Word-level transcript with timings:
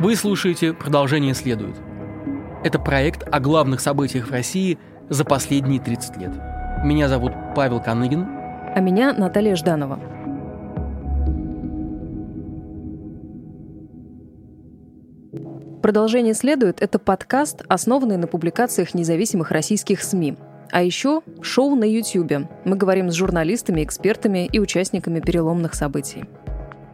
Вы 0.00 0.16
слушаете 0.16 0.72
«Продолжение 0.72 1.34
следует». 1.34 1.76
Это 2.64 2.78
проект 2.78 3.22
о 3.30 3.38
главных 3.38 3.82
событиях 3.82 4.28
в 4.28 4.30
России 4.30 4.78
за 5.10 5.26
последние 5.26 5.78
30 5.78 6.16
лет. 6.16 6.32
Меня 6.82 7.06
зовут 7.06 7.32
Павел 7.54 7.82
Коныгин. 7.82 8.26
А 8.74 8.80
меня 8.80 9.12
Наталья 9.12 9.54
Жданова. 9.56 10.00
Продолжение 15.82 16.32
следует– 16.32 16.80
это 16.80 16.98
подкаст, 16.98 17.62
основанный 17.68 18.16
на 18.16 18.26
публикациях 18.26 18.94
независимых 18.94 19.50
российских 19.50 20.02
СМИ. 20.02 20.38
А 20.70 20.82
еще 20.82 21.20
шоу 21.42 21.74
на 21.74 21.84
YouTube. 21.84 22.48
Мы 22.64 22.76
говорим 22.76 23.10
с 23.10 23.14
журналистами, 23.14 23.84
экспертами 23.84 24.48
и 24.50 24.60
участниками 24.60 25.20
переломных 25.20 25.74
событий. 25.74 26.24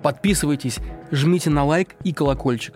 Подписывайтесь, 0.03 0.79
жмите 1.13 1.51
на 1.51 1.65
лайк 1.65 1.95
и 2.05 2.13
колокольчик. 2.13 2.75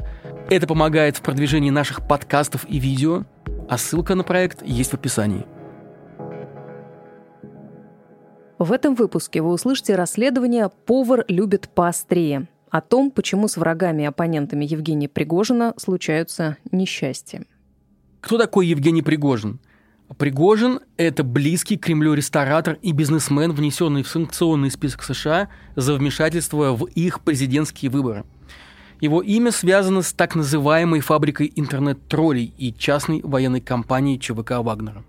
Это 0.50 0.66
помогает 0.66 1.16
в 1.16 1.22
продвижении 1.22 1.70
наших 1.70 2.04
подкастов 2.04 2.66
и 2.68 2.80
видео, 2.80 3.24
а 3.68 3.78
ссылка 3.78 4.16
на 4.16 4.24
проект 4.24 4.66
есть 4.66 4.90
в 4.90 4.94
описании. 4.94 5.46
В 8.58 8.72
этом 8.72 8.96
выпуске 8.96 9.42
вы 9.42 9.52
услышите 9.52 9.94
расследование 9.94 10.68
«Повар 10.86 11.24
любит 11.28 11.70
поострее» 11.72 12.48
о 12.68 12.80
том, 12.80 13.12
почему 13.12 13.46
с 13.46 13.56
врагами 13.56 14.02
и 14.02 14.06
оппонентами 14.06 14.64
Евгения 14.64 15.08
Пригожина 15.08 15.72
случаются 15.76 16.56
несчастья. 16.72 17.44
Кто 18.20 18.36
такой 18.36 18.66
Евгений 18.66 19.02
Пригожин? 19.02 19.60
Пригожин– 20.18 20.80
это 20.96 21.22
близкий 21.22 21.76
к 21.76 21.84
Кремлю 21.84 22.14
ресторатор 22.14 22.76
и 22.82 22.90
бизнесмен, 22.90 23.52
внесенный 23.52 24.02
в 24.02 24.08
санкционный 24.08 24.72
список 24.72 25.04
США 25.04 25.48
за 25.76 25.94
вмешательство 25.94 26.72
в 26.72 26.86
их 26.86 27.20
президентские 27.20 27.92
выборы. 27.92 28.24
Его 29.00 29.22
имя 29.22 29.50
связано 29.50 30.02
с 30.02 30.12
так 30.12 30.34
называемой 30.34 31.00
фабрикой 31.00 31.52
интернет-троллей 31.56 32.52
и 32.58 32.72
частной 32.72 33.22
военной 33.22 33.60
компанией 33.60 34.20
ЧВК 34.20 34.58
«Вагнера». 34.58 35.04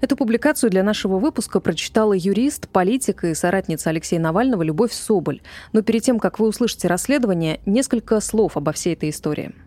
Эту 0.00 0.16
публикацию 0.16 0.70
для 0.70 0.82
нашего 0.82 1.18
выпуска 1.18 1.60
прочитала 1.60 2.12
юрист, 2.12 2.68
политик 2.68 3.24
и 3.24 3.34
соратница 3.34 3.90
Алексея 3.90 4.20
Навального 4.20 4.62
Любовь 4.62 4.92
Соболь. 4.92 5.40
Но 5.72 5.82
перед 5.82 6.02
тем, 6.02 6.18
как 6.18 6.38
вы 6.38 6.48
услышите 6.48 6.88
расследование, 6.88 7.60
несколько 7.64 8.20
слов 8.20 8.56
обо 8.56 8.72
всей 8.72 8.94
этой 8.94 9.10
истории– 9.10 9.54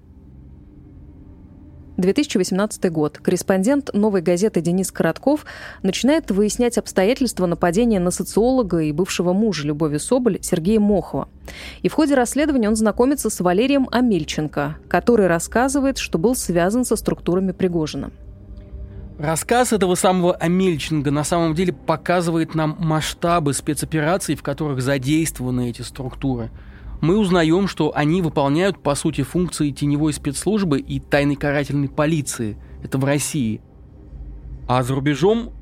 2018 1.98 2.92
год. 2.92 3.18
Корреспондент 3.18 3.90
«Новой 3.94 4.22
газеты» 4.22 4.62
Денис 4.62 4.92
Коротков 4.92 5.46
начинает 5.82 6.30
выяснять 6.30 6.78
обстоятельства 6.78 7.48
нападения 7.48 8.00
на 8.00 8.12
социолога 8.12 8.80
и 8.80 8.92
бывшего 8.92 9.34
мужа 9.34 9.66
Любови 9.68 9.98
Соболь 9.98 10.38
Сергея 10.42 10.80
Мохова. 10.80 11.28
И 11.82 11.90
в 11.90 11.94
ходе 11.94 12.14
расследования 12.14 12.70
он 12.70 12.76
знакомится 12.76 13.30
с 13.32 13.40
Валерием 13.40 13.88
Амельченко, 13.92 14.78
который 14.88 15.28
рассказывает, 15.28 15.98
что 15.98 16.20
был 16.20 16.36
связан 16.36 16.86
со 16.86 16.96
структурами 16.96 17.52
Пригожина. 17.52 18.12
Рассказ 19.18 19.74
этого 19.74 19.96
самого 19.96 20.36
Амельченко 20.36 21.10
на 21.10 21.24
самом 21.24 21.56
деле 21.56 21.74
показывает 21.74 22.54
нам 22.54 22.78
масштабы 22.80 23.56
спецопераций, 23.56 24.36
в 24.36 24.44
которых 24.44 24.84
задействованы 24.84 25.72
эти 25.72 25.82
структуры– 25.82 26.52
мы 27.02 27.18
узнаем, 27.18 27.68
что 27.68 27.96
они 27.96 28.22
выполняют, 28.22 28.82
по 28.82 28.96
сути, 28.96 29.22
функции 29.22 29.72
теневой 29.72 30.14
спецслужбы 30.14 30.80
и 30.80 31.00
тайной 31.00 31.36
карательной 31.36 31.90
полиции. 31.90 32.58
Это 32.84 32.98
в 32.98 33.06
России. 33.06 33.62
А 34.68 34.82
за 34.84 34.96
рубежом, 34.96 35.54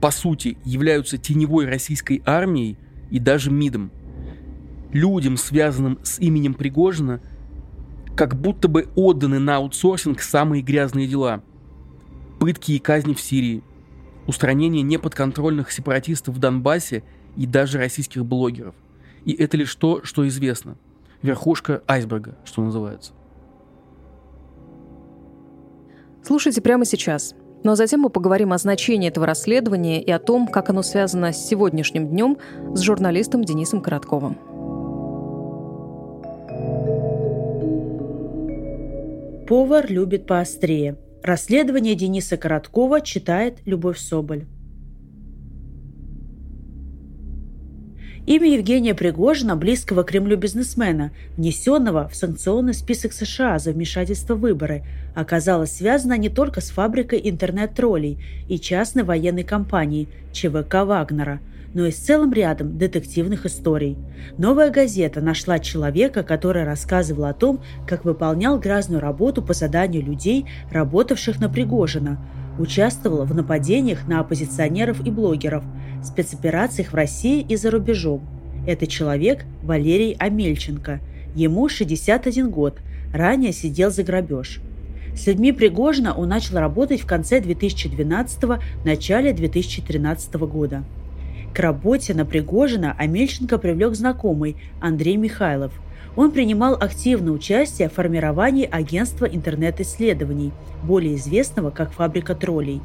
по 0.00 0.10
сути, 0.10 0.56
являются 0.64 1.18
теневой 1.18 1.66
российской 1.66 2.22
армией 2.24 2.78
и 3.10 3.18
даже 3.18 3.50
МИДом. 3.50 3.90
Людям, 4.92 5.36
связанным 5.36 5.98
с 6.04 6.20
именем 6.20 6.54
Пригожина, 6.54 7.20
как 8.16 8.40
будто 8.40 8.68
бы 8.68 8.88
отданы 8.94 9.40
на 9.40 9.56
аутсорсинг 9.56 10.20
самые 10.22 10.62
грязные 10.62 11.08
дела. 11.08 11.42
Пытки 12.38 12.72
и 12.72 12.78
казни 12.78 13.14
в 13.14 13.20
Сирии, 13.20 13.64
устранение 14.28 14.82
неподконтрольных 14.82 15.72
сепаратистов 15.72 16.36
в 16.36 16.38
Донбассе 16.38 17.02
и 17.36 17.46
даже 17.46 17.78
российских 17.78 18.24
блогеров. 18.24 18.76
И 19.24 19.32
это 19.32 19.56
лишь 19.56 19.74
то, 19.74 20.04
что 20.04 20.26
известно. 20.28 20.76
Верхушка 21.22 21.82
айсберга, 21.88 22.36
что 22.44 22.62
называется. 22.62 23.12
Слушайте 26.22 26.60
прямо 26.60 26.84
сейчас. 26.84 27.34
Ну 27.62 27.72
а 27.72 27.76
затем 27.76 28.00
мы 28.00 28.10
поговорим 28.10 28.52
о 28.52 28.58
значении 28.58 29.08
этого 29.08 29.26
расследования 29.26 30.02
и 30.02 30.10
о 30.10 30.18
том, 30.18 30.46
как 30.46 30.68
оно 30.68 30.82
связано 30.82 31.32
с 31.32 31.46
сегодняшним 31.46 32.08
днем 32.08 32.36
с 32.74 32.80
журналистом 32.80 33.42
Денисом 33.44 33.80
Коротковым. 33.80 34.36
Повар 39.46 39.90
любит 39.90 40.26
поострее. 40.26 40.96
Расследование 41.22 41.94
Дениса 41.94 42.36
Короткова 42.36 43.00
читает 43.00 43.58
Любовь 43.64 43.98
Соболь. 43.98 44.46
Имя 48.26 48.54
Евгения 48.54 48.94
Пригожина, 48.94 49.54
близкого 49.54 50.02
Кремлю 50.02 50.38
бизнесмена, 50.38 51.12
внесенного 51.36 52.08
в 52.08 52.16
санкционный 52.16 52.72
список 52.72 53.12
США 53.12 53.58
за 53.58 53.72
вмешательство 53.72 54.34
в 54.34 54.40
выборы, 54.40 54.82
оказалось 55.14 55.72
связано 55.72 56.16
не 56.16 56.30
только 56.30 56.62
с 56.62 56.70
фабрикой 56.70 57.20
интернет-троллей 57.22 58.16
и 58.48 58.58
частной 58.58 59.02
военной 59.02 59.44
компанией 59.44 60.08
ЧВК 60.32 60.86
«Вагнера», 60.86 61.40
но 61.74 61.84
и 61.84 61.90
с 61.90 61.96
целым 61.96 62.32
рядом 62.32 62.78
детективных 62.78 63.44
историй. 63.44 63.98
«Новая 64.38 64.70
газета» 64.70 65.20
нашла 65.20 65.58
человека, 65.58 66.22
который 66.22 66.64
рассказывал 66.64 67.26
о 67.26 67.34
том, 67.34 67.62
как 67.86 68.06
выполнял 68.06 68.58
грязную 68.58 69.02
работу 69.02 69.42
по 69.42 69.52
заданию 69.52 70.02
людей, 70.02 70.46
работавших 70.70 71.40
на 71.40 71.50
Пригожина– 71.50 72.18
Участвовала 72.58 73.24
в 73.24 73.34
нападениях 73.34 74.06
на 74.06 74.20
оппозиционеров 74.20 75.04
и 75.04 75.10
блогеров, 75.10 75.64
спецоперациях 76.02 76.92
в 76.92 76.94
России 76.94 77.40
и 77.40 77.56
за 77.56 77.70
рубежом. 77.70 78.26
Это 78.66 78.86
человек 78.86 79.44
Валерий 79.62 80.14
Амельченко. 80.18 81.00
Ему 81.34 81.68
61 81.68 82.50
год. 82.50 82.78
Ранее 83.12 83.52
сидел 83.52 83.90
за 83.90 84.04
грабеж. 84.04 84.60
С 85.16 85.26
людьми 85.26 85.52
Пригожина 85.52 86.14
он 86.14 86.28
начал 86.28 86.58
работать 86.58 87.00
в 87.00 87.06
конце 87.06 87.40
2012 87.40 88.60
начале 88.84 89.32
2013 89.32 90.34
года. 90.34 90.84
К 91.52 91.58
работе 91.60 92.14
на 92.14 92.24
Пригожина 92.24 92.94
Амельченко 92.98 93.58
привлек 93.58 93.94
знакомый 93.94 94.56
Андрей 94.80 95.16
Михайлов– 95.16 95.72
он 96.16 96.30
принимал 96.30 96.74
активное 96.74 97.32
участие 97.32 97.88
в 97.88 97.94
формировании 97.94 98.68
агентства 98.70 99.26
интернет-исследований, 99.26 100.52
более 100.82 101.16
известного 101.16 101.70
как 101.70 101.92
«Фабрика 101.92 102.34
троллей». 102.34 102.80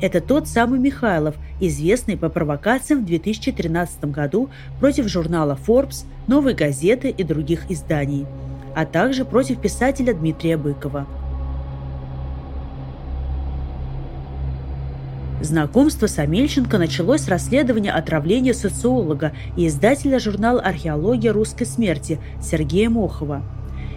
Это 0.00 0.20
тот 0.20 0.48
самый 0.48 0.78
Михайлов, 0.78 1.36
известный 1.60 2.16
по 2.16 2.28
провокациям 2.28 3.02
в 3.02 3.06
2013 3.06 4.04
году 4.06 4.50
против 4.78 5.08
журнала 5.08 5.58
Forbes, 5.66 6.04
Новой 6.26 6.54
газеты 6.54 7.10
и 7.10 7.22
других 7.22 7.70
изданий, 7.70 8.26
а 8.74 8.86
также 8.86 9.24
против 9.24 9.60
писателя 9.60 10.14
Дмитрия 10.14 10.56
Быкова– 10.56 11.06
Знакомство 15.40 16.06
с 16.06 16.18
Амельченко 16.18 16.76
началось 16.76 17.22
с 17.22 17.28
расследования 17.28 17.92
отравления 17.92 18.52
социолога 18.52 19.32
и 19.56 19.68
издателя 19.68 20.18
журнала 20.18 20.60
«Археология 20.60 21.32
русской 21.32 21.64
смерти» 21.64 22.20
Сергея 22.42 22.90
Мохова. 22.90 23.42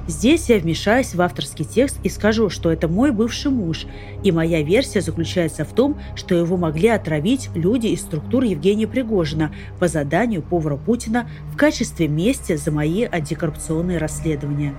Здесь 0.08 0.50
я 0.50 0.58
вмешаюсь 0.58 1.16
в 1.16 1.22
авторский 1.22 1.66
текст 1.66 1.98
и 2.04 2.10
скажу, 2.10 2.50
что 2.50 2.72
это 2.72 2.88
мой 2.88 3.12
бывший 3.12 3.52
муж, 3.52 3.86
и 4.24 4.32
моя 4.32 4.62
версия 4.62 5.02
заключается 5.02 5.66
в 5.66 5.74
том, 5.74 5.98
что 6.16 6.36
его 6.36 6.56
могли 6.56 6.88
отравить 6.88 7.50
люди 7.56 7.88
из 7.88 8.02
структуры 8.02 8.48
Евгения 8.48 8.88
Пригожина 8.88 9.54
по 9.80 9.90
заданию 9.90 10.42
повара 10.42 10.78
Путина 10.78 11.30
в 11.52 11.58
качестве 11.58 12.08
мести 12.08 12.56
за 12.56 12.72
мои 12.72 13.04
антикоррупционные 13.04 13.98
расследования. 13.98 14.74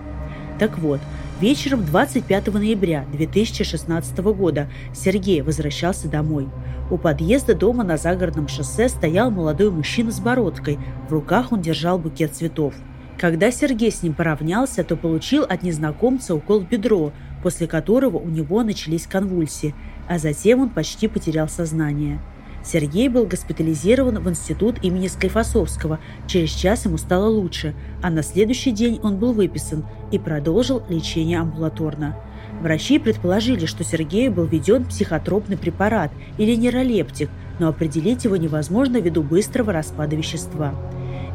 Так 0.58 0.78
вот, 0.78 1.00
Вечером 1.40 1.84
25 1.84 2.54
ноября 2.54 3.06
2016 3.10 4.19
года 4.19 4.70
Сергей 4.94 5.42
возвращался 5.42 6.08
домой. 6.08 6.48
У 6.92 6.96
подъезда 6.96 7.56
дома 7.56 7.82
на 7.82 7.96
загородном 7.96 8.46
шоссе 8.46 8.88
стоял 8.88 9.32
молодой 9.32 9.72
мужчина 9.72 10.12
с 10.12 10.20
бородкой. 10.20 10.78
В 11.08 11.12
руках 11.12 11.50
он 11.50 11.60
держал 11.60 11.98
букет 11.98 12.36
цветов. 12.36 12.75
Когда 13.19 13.50
Сергей 13.50 13.90
с 13.90 14.04
ним 14.04 14.14
поравнялся, 14.14 14.84
то 14.84 14.96
получил 14.96 15.42
от 15.42 15.64
незнакомца 15.64 16.36
укол 16.36 16.60
в 16.60 16.69
бедро, 16.69 17.12
после 17.42 17.66
которого 17.66 18.19
у 18.19 18.28
него 18.28 18.62
начались 18.62 19.08
конвульсии, 19.08 19.75
а 20.08 20.20
затем 20.20 20.60
он 20.60 20.69
почти 20.69 21.08
потерял 21.08 21.48
сознание. 21.48 22.20
Сергей 22.64 23.08
был 23.08 23.26
госпитализирован 23.26 24.19
в 24.20 24.31
институт 24.31 24.82
имени 24.82 25.08
Склифосовского. 25.08 26.00
Через 26.26 26.50
час 26.50 26.87
ему 26.87 26.96
стало 26.96 27.28
лучше, 27.28 27.75
а 28.02 28.11
на 28.11 28.22
следующий 28.22 28.72
день 28.72 29.00
он 29.02 29.19
был 29.19 29.32
выписан 29.32 29.84
и 30.11 30.19
продолжил 30.19 30.82
лечение 30.88 31.40
амбулаторно. 31.40 32.16
Врачи 32.62 32.99
предположили, 32.99 33.66
что 33.66 33.84
Сергею 33.84 34.32
был 34.32 34.46
введен 34.46 34.87
психотропный 34.87 35.58
препарат 35.58 36.11
или 36.38 36.55
нейролептик, 36.55 37.28
но 37.58 37.69
определить 37.69 38.25
его 38.25 38.37
невозможно 38.37 38.96
ввиду 38.96 39.22
быстрого 39.22 39.72
распада 39.72 40.17
вещества. 40.17 40.75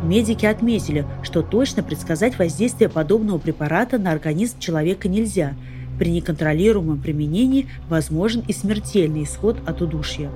Медики 0.01 0.45
отметили, 0.45 1.05
что 1.21 1.43
точно 1.43 1.83
предсказать 1.83 2.39
воздействие 2.39 2.89
подобного 2.89 3.37
препарата 3.37 3.99
на 3.99 4.11
организм 4.11 4.57
человека 4.59 5.07
нельзя. 5.07 5.53
При 5.99 6.09
неконтролируемом 6.11 6.99
применении 6.99 7.67
возможен 7.89 8.41
и 8.47 8.53
смертельный 8.53 9.23
исход 9.23 9.57
от 9.67 9.81
удушья. 9.81 10.31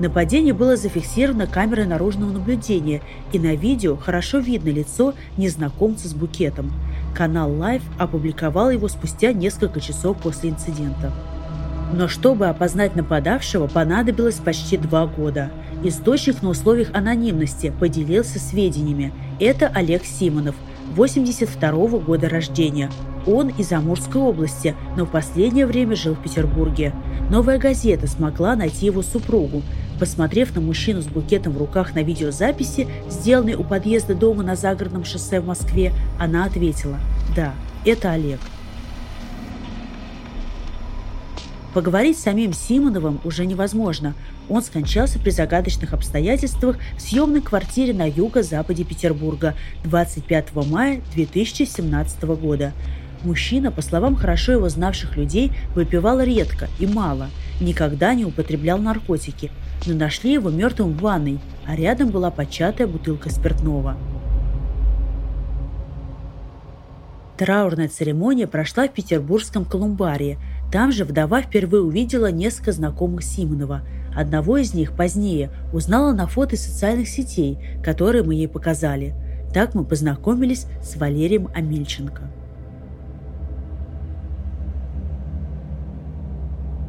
Нападение 0.00 0.52
было 0.52 0.76
зафиксировано 0.76 1.46
камерой 1.46 1.86
наружного 1.86 2.32
наблюдения, 2.32 3.00
и 3.32 3.38
на 3.38 3.54
видео 3.54 3.96
хорошо 3.96 4.38
видно 4.38 4.70
лицо 4.70 5.14
незнакомца 5.36 6.08
с 6.08 6.14
букетом. 6.14 6.72
Канал 7.14 7.50
Live 7.52 7.82
опубликовал 7.98 8.70
его 8.70 8.88
спустя 8.88 9.32
несколько 9.32 9.80
часов 9.80 10.16
после 10.18 10.50
инцидента. 10.50 11.12
Но 11.92 12.08
чтобы 12.08 12.46
опознать 12.46 12.96
нападавшего, 12.96 13.68
понадобилось 13.68 14.36
почти 14.36 14.76
два 14.76 15.06
года. 15.06 15.50
Источник 15.84 16.42
на 16.42 16.48
условиях 16.48 16.88
анонимности 16.92 17.72
поделился 17.78 18.40
сведениями. 18.40 19.12
Это 19.38 19.68
Олег 19.68 20.04
Симонов, 20.04 20.56
82 20.94 21.70
-го 21.70 22.00
года 22.00 22.28
рождения. 22.28 22.90
Он 23.26 23.48
из 23.48 23.72
Амурской 23.72 24.20
области, 24.20 24.76
но 24.96 25.06
в 25.06 25.10
последнее 25.10 25.66
время 25.66 25.96
жил 25.96 26.14
в 26.14 26.22
Петербурге. 26.22 26.92
Новая 27.30 27.58
газета 27.58 28.06
смогла 28.06 28.54
найти 28.54 28.86
его 28.86 29.02
супругу. 29.02 29.62
Посмотрев 29.98 30.54
на 30.54 30.60
мужчину 30.60 31.02
с 31.02 31.06
букетом 31.06 31.54
в 31.54 31.58
руках 31.58 31.94
на 31.94 32.02
видеозаписи, 32.02 32.86
сделанной 33.08 33.54
у 33.54 33.64
подъезда 33.64 34.14
дома 34.14 34.42
на 34.42 34.56
загородном 34.56 35.04
шоссе 35.04 35.40
в 35.40 35.46
Москве, 35.46 35.92
она 36.18 36.44
ответила 36.44 36.98
«Да, 37.34 37.54
это 37.84 38.12
Олег». 38.12 38.40
Поговорить 41.72 42.18
с 42.18 42.22
самим 42.22 42.52
Симоновым 42.52 43.20
уже 43.24 43.46
невозможно. 43.46 44.14
Он 44.48 44.62
скончался 44.62 45.18
при 45.18 45.30
загадочных 45.30 45.92
обстоятельствах 45.94 46.76
в 46.96 47.00
съемной 47.00 47.40
квартире 47.40 47.94
на 47.94 48.08
юго-западе 48.08 48.84
Петербурга 48.84 49.54
25 49.84 50.54
мая 50.66 51.00
2017 51.14 52.22
года. 52.24 52.72
Мужчина, 53.22 53.72
по 53.72 53.80
словам 53.80 54.16
хорошо 54.16 54.52
его 54.52 54.68
знавших 54.68 55.16
людей, 55.16 55.52
выпивал 55.74 56.20
редко 56.20 56.68
и 56.78 56.86
мало, 56.86 57.30
никогда 57.60 58.12
не 58.12 58.26
употреблял 58.26 58.76
наркотики, 58.76 59.50
но 59.86 59.94
нашли 59.94 60.34
его 60.34 60.50
мертвым 60.50 60.92
в 60.92 61.00
ванной, 61.00 61.40
а 61.66 61.74
рядом 61.74 62.10
была 62.10 62.30
початая 62.30 62.86
бутылка 62.86 63.30
спиртного. 63.30 63.96
Траурная 67.38 67.88
церемония 67.88 68.46
прошла 68.46 68.86
в 68.86 68.92
петербургском 68.92 69.64
Колумбарии– 69.64 70.38
там 70.74 70.90
же 70.90 71.04
вдова 71.04 71.40
впервые 71.40 71.84
увидела 71.84 72.32
несколько 72.32 72.72
знакомых 72.72 73.22
Симонова. 73.22 73.82
Одного 74.14 74.58
из 74.58 74.74
них 74.74 74.92
позднее 74.92 75.50
узнала 75.72 76.12
на 76.12 76.26
фото 76.26 76.56
социальных 76.56 77.08
сетей, 77.08 77.58
которые 77.82 78.22
мы 78.22 78.34
ей 78.34 78.48
показали. 78.48 79.14
Так 79.52 79.74
мы 79.74 79.84
познакомились 79.84 80.66
с 80.82 80.96
Валерием 80.96 81.48
Амельченко. 81.54 82.22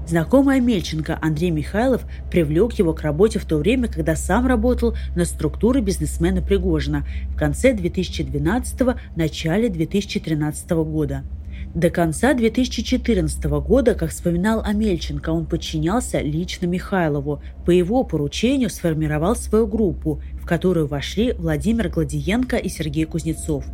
Знакомый 0.07 0.57
Амельченко 0.57 1.17
Андрей 1.19 1.49
Михайлов 1.49 2.05
привлек 2.29 2.73
его 2.73 2.93
к 2.93 3.01
работе 3.01 3.39
в 3.39 3.45
то 3.45 3.57
время, 3.57 3.87
когда 3.87 4.15
сам 4.15 4.45
работал 4.45 4.95
на 5.15 5.25
структуры 5.25 5.81
бизнесмена 5.81 6.43
Пригожина 6.43 7.07
в 7.29 7.35
конце 7.35 7.73
2012 7.73 8.81
начале 9.15 9.69
2013 9.69 10.69
года– 10.71 11.23
до 11.75 11.89
конца 11.89 12.33
2014 12.33 13.43
года, 13.43 13.95
как 13.95 14.09
вспоминал 14.09 14.61
Амельченко, 14.63 15.29
он 15.31 15.45
подчинялся 15.45 16.21
лично 16.21 16.67
Михайлову. 16.67 17.41
По 17.65 17.71
его 17.71 18.05
поручению 18.05 18.69
сформировал 18.69 19.35
свою 19.35 19.67
группу, 19.67 20.21
в 20.41 20.45
которую 20.45 20.87
вошли 20.87 21.33
Владимир 21.33 21.89
Гладиенко 21.89 22.55
и 22.55 22.69
Сергей 22.69 23.03
Кузнецов. 23.03 23.65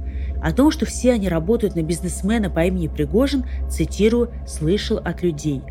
О 0.41 0.51
том, 0.51 0.71
что 0.71 0.87
все 0.87 1.13
они 1.13 1.29
работают 1.29 1.75
на 1.75 1.83
бизнесмена 1.83 2.49
по 2.49 2.65
имени 2.65 2.87
Пригожин, 2.87 3.45
цитирую, 3.69 4.31
слышал 4.47 4.97
от 4.97 5.21
людей. 5.21 5.61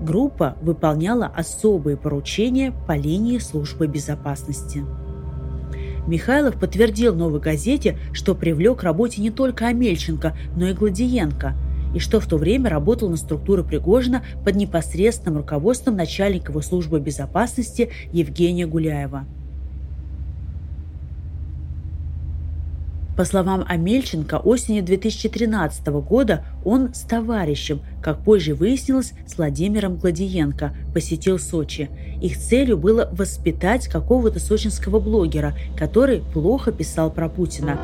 Группа 0.00 0.56
выполняла 0.62 1.26
особые 1.26 1.96
поручения 1.96 2.72
по 2.86 2.96
линии 2.96 3.38
службы 3.38 3.88
безопасности. 3.88 4.84
Михайлов 6.06 6.60
подтвердил 6.60 7.14
новой 7.14 7.40
газете, 7.40 7.98
что 8.12 8.36
привлек 8.36 8.80
к 8.80 8.82
работе 8.84 9.20
не 9.20 9.30
только 9.30 9.66
Амельченко, 9.66 10.36
но 10.54 10.68
и 10.68 10.74
Гладиенко– 10.74 11.56
и 11.94 11.98
что 11.98 12.20
в 12.20 12.26
то 12.26 12.36
время 12.36 12.70
работал 12.70 13.08
на 13.08 13.16
структуры 13.16 13.64
Пригожина 13.64 14.22
под 14.44 14.56
непосредственным 14.56 15.38
руководством 15.38 15.96
начальника 15.96 16.52
его 16.52 16.62
службы 16.62 17.00
безопасности 17.00 17.90
Евгения 18.12 18.66
Гуляева. 18.66 19.26
По 23.16 23.26
словам 23.26 23.64
Амельченко, 23.68 24.36
осенью 24.38 24.82
2013 24.82 25.86
года 25.88 26.44
он 26.64 26.94
с 26.94 27.02
товарищем, 27.02 27.82
как 28.02 28.24
позже 28.24 28.54
выяснилось, 28.54 29.12
с 29.26 29.36
Владимиром 29.36 29.96
Гладиенко, 29.96 30.74
посетил 30.94 31.38
Сочи. 31.38 31.90
Их 32.22 32.38
целью 32.38 32.78
было 32.78 33.10
воспитать 33.12 33.86
какого-то 33.86 34.40
сочинского 34.40 34.98
блогера, 34.98 35.54
который 35.76 36.22
плохо 36.32 36.72
писал 36.72 37.10
про 37.10 37.28
Путина, 37.28 37.78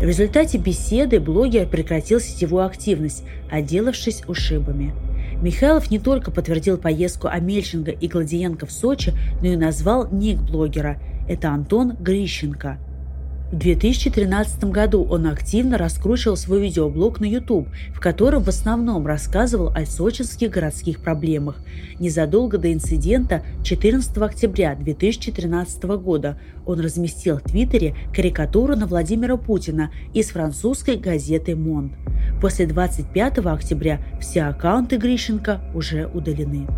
в 0.00 0.02
результате 0.02 0.56
беседы 0.56 1.20
блогер 1.20 1.68
прекратил 1.68 2.20
сетевую 2.20 2.64
активность, 2.64 3.22
отделавшись 3.50 4.22
ушибами. 4.26 4.94
Михайлов 5.42 5.90
не 5.90 5.98
только 5.98 6.30
подтвердил 6.30 6.78
поездку 6.78 7.28
Амельченко 7.28 7.90
и 7.90 8.08
Гладиенко 8.08 8.64
в 8.64 8.72
Сочи, 8.72 9.12
но 9.42 9.48
и 9.48 9.56
назвал 9.56 10.08
ник 10.10 10.40
блогера. 10.40 10.98
Это 11.28 11.50
Антон 11.50 11.96
Грищенко– 11.96 12.78
в 13.50 13.56
2013 13.56 14.64
году 14.64 15.04
он 15.10 15.26
активно 15.26 15.76
раскручивал 15.76 16.36
свой 16.36 16.60
видеоблог 16.60 17.18
на 17.18 17.24
YouTube, 17.24 17.68
в 17.92 17.98
котором 17.98 18.44
в 18.44 18.48
основном 18.48 19.08
рассказывал 19.08 19.72
о 19.74 19.84
сочинских 19.86 20.50
городских 20.50 21.00
проблемах. 21.00 21.56
Незадолго 21.98 22.58
до 22.58 22.72
инцидента 22.72 23.42
14 23.64 24.16
октября 24.18 24.76
2013 24.76 25.82
года 25.82 26.38
он 26.64 26.78
разместил 26.78 27.38
в 27.38 27.42
Твиттере 27.42 27.96
карикатуру 28.14 28.76
на 28.76 28.86
Владимира 28.86 29.36
Путина 29.36 29.90
из 30.14 30.28
французской 30.28 30.96
газеты 30.96 31.56
«Монт». 31.56 31.94
После 32.40 32.66
25 32.66 33.38
октября 33.38 34.00
все 34.20 34.42
аккаунты 34.42 34.96
Грищенко 34.96 35.60
уже 35.74 36.06
удалены. 36.06 36.68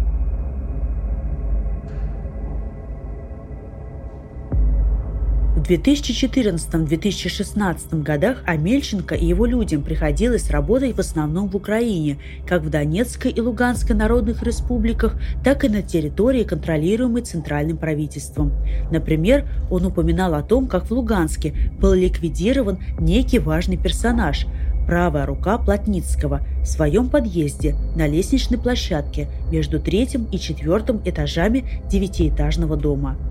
В 5.62 5.70
2014-2016 5.70 8.02
годах 8.02 8.42
Амельченко 8.46 9.14
и 9.14 9.24
его 9.24 9.46
людям 9.46 9.82
приходилось 9.82 10.50
работать 10.50 10.96
в 10.96 10.98
основном 10.98 11.48
в 11.48 11.54
Украине, 11.54 12.18
как 12.48 12.62
в 12.62 12.68
Донецкой 12.68 13.30
и 13.30 13.40
Луганской 13.40 13.94
народных 13.94 14.42
республиках, 14.42 15.14
так 15.44 15.64
и 15.64 15.68
на 15.68 15.82
территории, 15.82 16.42
контролируемой 16.42 17.22
центральным 17.22 17.76
правительством. 17.76 18.50
Например, 18.90 19.48
он 19.70 19.86
упоминал 19.86 20.34
о 20.34 20.42
том, 20.42 20.66
как 20.66 20.86
в 20.86 20.90
Луганске 20.90 21.54
был 21.78 21.92
ликвидирован 21.92 22.80
некий 22.98 23.38
важный 23.38 23.76
персонаж– 23.76 24.46
правая 24.88 25.26
рука 25.26 25.58
Плотницкого 25.58 26.40
в 26.62 26.66
своем 26.66 27.08
подъезде 27.08 27.76
на 27.94 28.08
лестничной 28.08 28.58
площадке 28.58 29.28
между 29.52 29.78
третьим 29.78 30.26
и 30.32 30.40
четвертым 30.40 31.00
этажами 31.04 31.64
девятиэтажного 31.88 32.76
дома– 32.76 33.16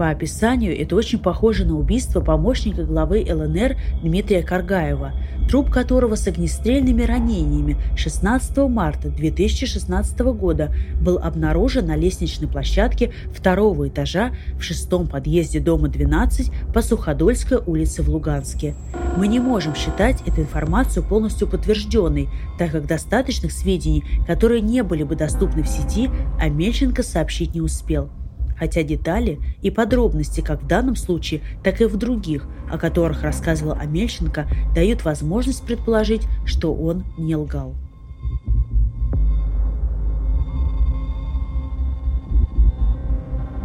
по 0.00 0.08
описанию 0.08 0.80
это 0.80 0.96
очень 0.96 1.18
похоже 1.18 1.66
на 1.66 1.78
убийство 1.78 2.22
помощника 2.22 2.84
главы 2.84 3.22
ЛНР 3.28 3.76
Дмитрия 4.02 4.42
Каргаева, 4.42 5.12
труп 5.46 5.68
которого 5.68 6.14
с 6.14 6.26
огнестрельными 6.26 7.02
ранениями 7.02 7.76
16 7.96 8.56
марта 8.70 9.10
2016 9.10 10.18
года 10.20 10.72
был 11.02 11.18
обнаружен 11.18 11.84
на 11.84 11.96
лестничной 11.96 12.48
площадке 12.48 13.12
второго 13.30 13.88
этажа 13.88 14.30
в 14.58 14.62
шестом 14.62 15.06
подъезде 15.06 15.60
дома 15.60 15.88
12 15.88 16.50
по 16.72 16.80
Суходольской 16.80 17.58
улице 17.58 18.02
в 18.02 18.08
Луганске. 18.08 18.74
Мы 19.18 19.28
не 19.28 19.38
можем 19.38 19.74
считать 19.74 20.22
эту 20.26 20.40
информацию 20.40 21.04
полностью 21.04 21.46
подтвержденной, 21.46 22.30
так 22.58 22.70
как 22.70 22.86
достаточных 22.86 23.52
сведений, 23.52 24.02
которые 24.26 24.62
не 24.62 24.82
были 24.82 25.02
бы 25.02 25.14
доступны 25.14 25.62
в 25.62 25.68
сети, 25.68 26.08
Амельченко 26.40 27.02
сообщить 27.02 27.54
не 27.54 27.60
успел 27.60 28.08
хотя 28.60 28.82
детали 28.82 29.40
и 29.62 29.70
подробности 29.70 30.42
как 30.42 30.62
в 30.62 30.66
данном 30.66 30.94
случае, 30.94 31.40
так 31.64 31.80
и 31.80 31.86
в 31.86 31.96
других, 31.96 32.46
о 32.70 32.76
которых 32.76 33.22
рассказывал 33.22 33.72
Амельченко, 33.72 34.46
дают 34.74 35.02
возможность 35.04 35.64
предположить, 35.64 36.22
что 36.44 36.74
он 36.74 37.04
не 37.16 37.34
лгал. 37.34 37.74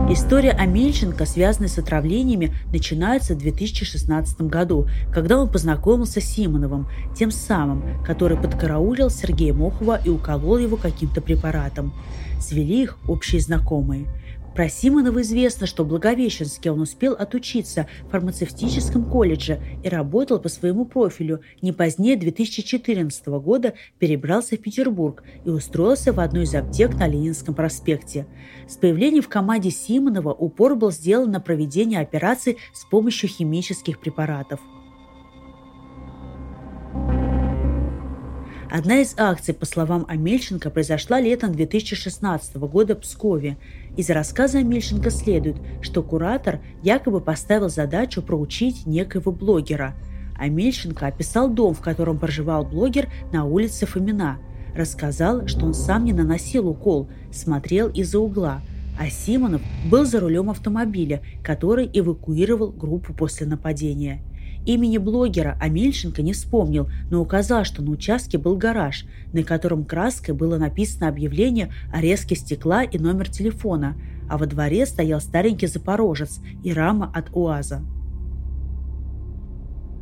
История 0.10 0.52
Амельченко, 0.52 1.26
связанная 1.26 1.68
с 1.68 1.78
отравлениями, 1.78 2.54
начинается 2.72 3.34
в 3.34 3.40
2016 3.40 4.42
году, 4.44 4.88
когда 5.12 5.38
он 5.38 5.50
познакомился 5.50 6.22
с 6.22 6.26
Симоновым, 6.26 6.88
тем 7.18 7.32
самым, 7.32 7.84
который 8.06 8.38
подкараулил 8.38 9.10
Сергея 9.10 9.54
Мохова 9.54 10.00
и 10.06 10.10
уколол 10.10 10.58
его 10.58 10.78
каким-то 10.78 11.20
препаратом. 11.22 11.92
Свели 12.40 12.84
их 12.84 12.98
общие 13.08 13.42
знакомые– 13.42 14.06
Про 14.56 14.70
Симонова 14.70 15.22
известно, 15.22 15.68
что 15.68 15.84
в 15.84 15.90
Благовещенске 15.90 16.72
он 16.72 16.80
успел 16.80 17.12
отучиться 17.12 17.88
в 18.04 18.12
фармацевтическом 18.12 19.04
колледже 19.04 19.62
и 19.84 19.90
работал 19.90 20.40
по 20.40 20.48
своему 20.48 20.86
профилю. 20.86 21.42
Не 21.62 21.74
позднее 21.74 22.16
2014 22.16 23.28
года 23.28 23.74
перебрался 24.00 24.56
в 24.56 24.62
Петербург 24.62 25.24
и 25.44 25.50
устроился 25.50 26.14
в 26.14 26.22
одну 26.22 26.40
из 26.40 26.56
аптек 26.56 26.94
на 26.96 27.06
Ленинском 27.06 27.54
проспекте. 27.54 28.28
С 28.66 28.78
появлением 28.78 29.24
в 29.24 29.30
команде 29.30 29.72
Симонова 29.72 30.34
упор 30.34 30.78
был 30.78 30.92
сделан 30.92 31.32
на 31.32 31.42
проведение 31.42 32.00
операций 32.00 32.58
с 32.74 32.86
помощью 32.86 33.28
химических 33.28 34.00
препаратов– 34.00 34.62
Одна 38.76 39.00
из 39.00 39.16
акций, 39.18 39.54
по 39.54 39.66
словам 39.66 40.06
Амельченко, 40.10 40.70
произошла 40.70 41.22
летом 41.22 41.54
2016 41.54 42.58
года 42.58 42.96
в 42.96 43.00
Пскове. 43.00 43.56
Из 43.98 44.10
рассказа 44.10 44.60
Амельченко 44.60 45.10
следует, 45.10 45.56
что 45.82 46.04
куратор 46.04 46.60
якобы 46.84 47.22
поставил 47.22 47.70
задачу 47.70 48.22
проучить 48.22 48.86
некоего 48.86 49.32
блогера. 49.32 49.96
Амельченко 50.38 51.08
описал 51.08 51.50
дом, 51.50 51.74
в 51.74 51.80
котором 51.80 52.20
проживал 52.20 52.66
блогер 52.66 53.08
на 53.32 53.46
улице 53.46 53.86
Фомина. 53.86 54.38
Рассказал, 54.76 55.48
что 55.48 55.66
он 55.66 55.74
сам 55.74 56.04
не 56.04 56.12
наносил 56.12 56.68
укол, 56.68 57.10
смотрел 57.32 57.88
из-за 57.90 58.20
угла, 58.20 58.62
а 59.00 59.10
Симонов 59.10 59.62
был 59.90 60.04
за 60.04 60.20
рулем 60.20 60.50
автомобиля, 60.50 61.22
который 61.42 61.90
эвакуировал 61.94 62.72
группу 62.72 63.14
после 63.14 63.48
нападения– 63.48 64.22
Имени 64.66 64.98
блогера 64.98 65.58
Амельченко 65.62 66.24
не 66.24 66.34
вспомнил, 66.34 66.90
но 67.12 67.22
указал, 67.22 67.66
что 67.66 67.84
на 67.84 67.92
участке 67.92 68.40
был 68.40 68.58
гараж, 68.58 69.06
на 69.32 69.44
котором 69.44 69.86
краской 69.86 70.34
было 70.34 70.58
написано 70.58 71.08
объявление 71.08 71.72
о 71.94 72.02
резке 72.02 72.36
стекла 72.36 72.84
и 72.84 72.98
номер 72.98 73.30
телефона, 73.30 73.96
а 74.28 74.40
во 74.40 74.48
дворе 74.48 74.88
стоял 74.88 75.22
старенький 75.22 75.68
запорожец 75.68 76.40
и 76.64 76.74
рама 76.74 77.12
от 77.14 77.30
УАЗа. 77.32 77.82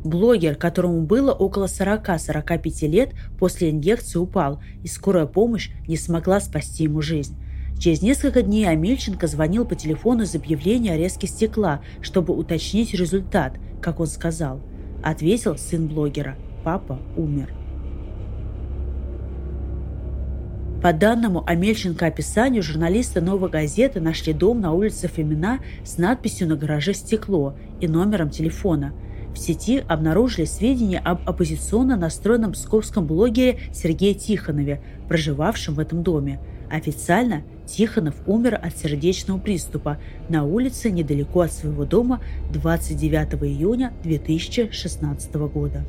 Блогер, 0.02 0.54
которому 0.54 1.02
было 1.02 1.32
около 1.32 1.64
40-45 1.64 2.86
лет, 2.88 3.12
после 3.38 3.70
инъекции 3.70 4.18
упал, 4.18 4.62
и 4.82 4.86
скорая 4.86 5.26
помощь 5.26 5.70
не 5.86 5.96
смогла 5.96 6.40
спасти 6.40 6.84
ему 6.84 7.00
жизнь. 7.00 7.36
Через 7.78 8.02
несколько 8.02 8.42
дней 8.42 8.68
Амельченко 8.68 9.26
звонил 9.26 9.64
по 9.64 9.74
телефону 9.74 10.22
из 10.22 10.34
объявления 10.34 10.92
о 10.92 10.96
резке 10.96 11.26
стекла, 11.26 11.80
чтобы 12.00 12.34
уточнить 12.34 12.94
результат, 12.94 13.58
как 13.82 14.00
он 14.00 14.06
сказал. 14.06 14.60
Ответил 15.02 15.58
сын 15.58 15.86
блогера. 15.86 16.36
Папа 16.62 16.98
умер. 17.16 17.52
По 20.82 20.92
данному 20.92 21.42
Амельченко 21.46 22.06
описанию, 22.06 22.62
журналисты 22.62 23.20
«Новой 23.20 23.48
газеты» 23.48 24.00
нашли 24.00 24.34
дом 24.34 24.60
на 24.60 24.72
улице 24.72 25.08
Фемина 25.08 25.60
с 25.82 25.96
надписью 25.96 26.48
на 26.48 26.56
гараже 26.56 26.92
«Стекло» 26.92 27.56
и 27.80 27.88
номером 27.88 28.30
телефона. 28.30 28.92
В 29.34 29.38
сети 29.38 29.82
обнаружили 29.88 30.44
сведения 30.44 30.98
об 30.98 31.28
оппозиционно 31.28 31.96
настроенном 31.96 32.52
псковском 32.52 33.06
блогере 33.06 33.58
Сергее 33.72 34.14
Тихонове, 34.14 34.82
проживавшем 35.08 35.74
в 35.74 35.80
этом 35.80 36.02
доме– 36.02 36.38
Официально 36.70 37.42
Тихонов 37.66 38.14
умер 38.26 38.58
от 38.62 38.76
сердечного 38.76 39.38
приступа 39.38 39.98
на 40.28 40.44
улице 40.44 40.90
недалеко 40.90 41.40
от 41.40 41.52
своего 41.52 41.84
дома 41.84 42.20
29 42.52 43.42
июня 43.42 43.92
2016 44.02 45.34
года. 45.34 45.84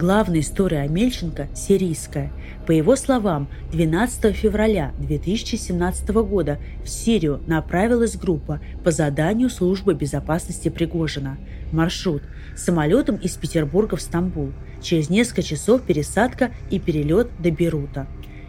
Главная 0.00 0.40
история 0.40 0.80
Амельченко– 0.80 1.48
сирийская. 1.54 2.32
По 2.66 2.72
его 2.72 2.96
словам, 2.96 3.48
12 3.72 4.34
февраля 4.34 4.92
2017 4.98 6.08
года 6.08 6.58
в 6.82 6.88
Сирию 6.88 7.42
направилась 7.46 8.16
группа 8.16 8.60
по 8.82 8.92
заданию 8.92 9.50
службы 9.50 9.92
безопасности 9.92 10.70
Пригожина. 10.70 11.36
Маршрут– 11.70 12.22
самолетом 12.56 13.16
из 13.16 13.36
Петербурга 13.36 13.96
в 13.96 14.00
Стамбул. 14.00 14.52
Через 14.82 15.10
несколько 15.10 15.42
часов 15.42 15.82
пересадка 15.82 16.50
и 16.70 16.78
перелет 16.78 17.28
до 17.38 17.50
Берута. 17.50 18.06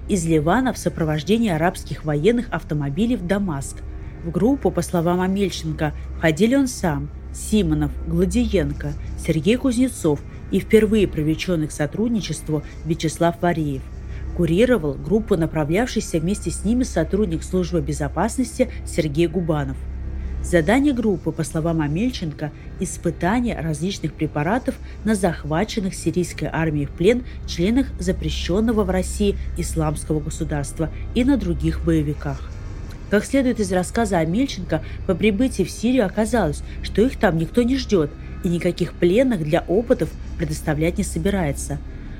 Из 0.07 0.25
Ливана 0.25 0.73
в 0.73 0.77
сопровождении 0.77 1.51
арабских 1.51 2.05
военных 2.05 2.47
автомобилей 2.51 3.15
в 3.15 3.25
Дамаск. 3.25 3.77
В 4.23 4.31
группу, 4.31 4.71
по 4.71 4.81
словам 4.81 5.21
Амельченко, 5.21 5.93
входили 6.17 6.55
он 6.55 6.67
сам, 6.67 7.09
Симонов, 7.33 7.91
Гладиенко, 8.07 8.93
Сергей 9.17 9.57
Кузнецов– 9.57 10.19
и 10.51 10.59
впервые 10.59 11.07
привлеченный 11.07 11.67
к 11.67 11.71
сотрудничеству 11.71 12.63
Вячеслав 12.85 13.41
Вареев. 13.41 13.81
Курировал 14.35 14.93
группу, 14.93 15.35
направлявшийся 15.35 16.19
вместе 16.19 16.51
с 16.51 16.63
ними 16.63 16.83
сотрудник 16.83 17.43
службы 17.43 17.81
безопасности 17.81 18.69
Сергей 18.85 19.27
Губанов. 19.27 19.77
Задание 20.43 20.91
группы, 20.91 21.31
по 21.31 21.43
словам 21.43 21.81
Амельченко, 21.81 22.51
испытание 22.79 23.60
различных 23.60 24.13
препаратов 24.13 24.75
на 25.05 25.13
захваченных 25.13 25.93
сирийской 25.93 26.50
армией 26.51 26.88
в 26.88 26.91
плен 26.91 27.24
членах 27.45 27.88
запрещенного 28.00 28.83
в 28.83 28.89
России 28.89 29.38
исламского 29.57 30.19
государства 30.19 30.89
и 31.13 31.24
на 31.24 31.38
других 31.38 31.86
боевиках. 31.86 32.50
Как 33.12 33.24
следует 33.24 33.60
из 33.60 33.71
рассказа 33.71 34.17
Амельченко, 34.17 34.81
по 35.05 35.13
прибытии 35.13 35.63
в 35.63 35.69
Сирию 35.69 36.05
оказалось, 36.05 36.63
что 36.81 37.01
их 37.01 37.17
там 37.17 37.38
никто 37.38 37.62
не 37.62 37.77
ждет, 37.77 38.10
и 38.43 38.50
никаких 38.50 38.93
пленных 38.93 39.43
для 39.43 39.62
опытов 39.67 40.10
предоставлять 40.38 40.98
не 40.98 41.03
собирается. 41.03 41.77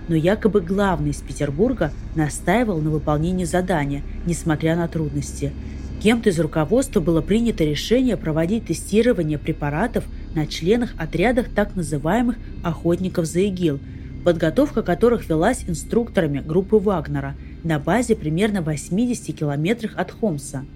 Но 0.08 0.16
якобы 0.16 0.62
главный 0.62 1.12
из 1.12 1.22
Петербурга 1.22 1.92
настаивал 2.16 2.80
на 2.80 2.90
выполнении 2.90 3.46
задания, 3.46 4.04
несмотря 4.26 4.76
на 4.76 4.88
трудности. 4.88 5.54
Кем-то 6.02 6.30
из 6.30 6.40
руководства 6.40 7.00
было 7.00 7.22
принято 7.22 7.64
решение 7.64 8.18
проводить 8.18 8.66
тестирование 8.66 9.38
препаратов 9.38 10.04
на 10.34 10.48
членах 10.48 10.94
отрядах 10.98 11.48
так 11.54 11.76
называемых 11.76 12.38
«охотников 12.64 13.26
за 13.26 13.42
ИГИЛ», 13.42 13.80
подготовка 14.24 14.82
которых 14.82 15.30
велась 15.30 15.64
инструкторами 15.68 16.40
группы 16.40 16.78
Вагнера 16.78 17.36
на 17.64 17.80
базе 17.80 18.16
примерно 18.16 18.62
80 18.62 19.36
километрах 19.36 19.94
от 19.96 20.12
Хомса– 20.12 20.66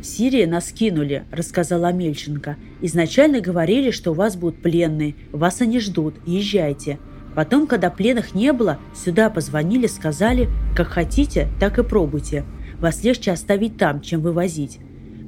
«В 0.00 0.04
Сирии 0.04 0.44
нас 0.44 0.70
кинули»,– 0.70 1.24
рассказала 1.32 1.92
Мельченко. 1.92 2.56
«Изначально 2.80 3.40
говорили, 3.40 3.90
что 3.90 4.12
у 4.12 4.14
вас 4.14 4.36
будут 4.36 4.62
пленные, 4.62 5.16
вас 5.32 5.60
они 5.60 5.80
ждут, 5.80 6.14
езжайте. 6.24 6.98
Потом, 7.34 7.66
когда 7.66 7.90
пленных 7.90 8.32
не 8.32 8.52
было, 8.52 8.78
сюда 8.94 9.28
позвонили, 9.28 9.88
сказали, 9.88 10.48
как 10.76 10.88
хотите, 10.88 11.48
так 11.58 11.80
и 11.80 11.82
пробуйте. 11.82 12.44
Вас 12.80 13.02
легче 13.02 13.32
оставить 13.32 13.76
там, 13.76 14.00
чем 14.00 14.20
вывозить. 14.20 14.78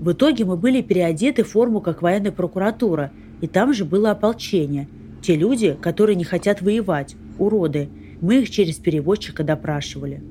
В 0.00 0.12
итоге 0.12 0.44
мы 0.44 0.56
были 0.56 0.82
переодеты 0.82 1.42
в 1.42 1.48
форму, 1.48 1.80
как 1.80 2.00
военная 2.00 2.32
прокуратура, 2.32 3.10
и 3.40 3.46
там 3.46 3.74
же 3.74 3.84
было 3.84 4.12
ополчение. 4.12 4.88
Те 5.20 5.36
люди, 5.36 5.76
которые 5.80 6.16
не 6.16 6.24
хотят 6.24 6.62
воевать, 6.62 7.16
уроды. 7.38 7.88
Мы 8.20 8.40
их 8.40 8.50
через 8.50 8.76
переводчика 8.76 9.44
допрашивали. 9.44 10.22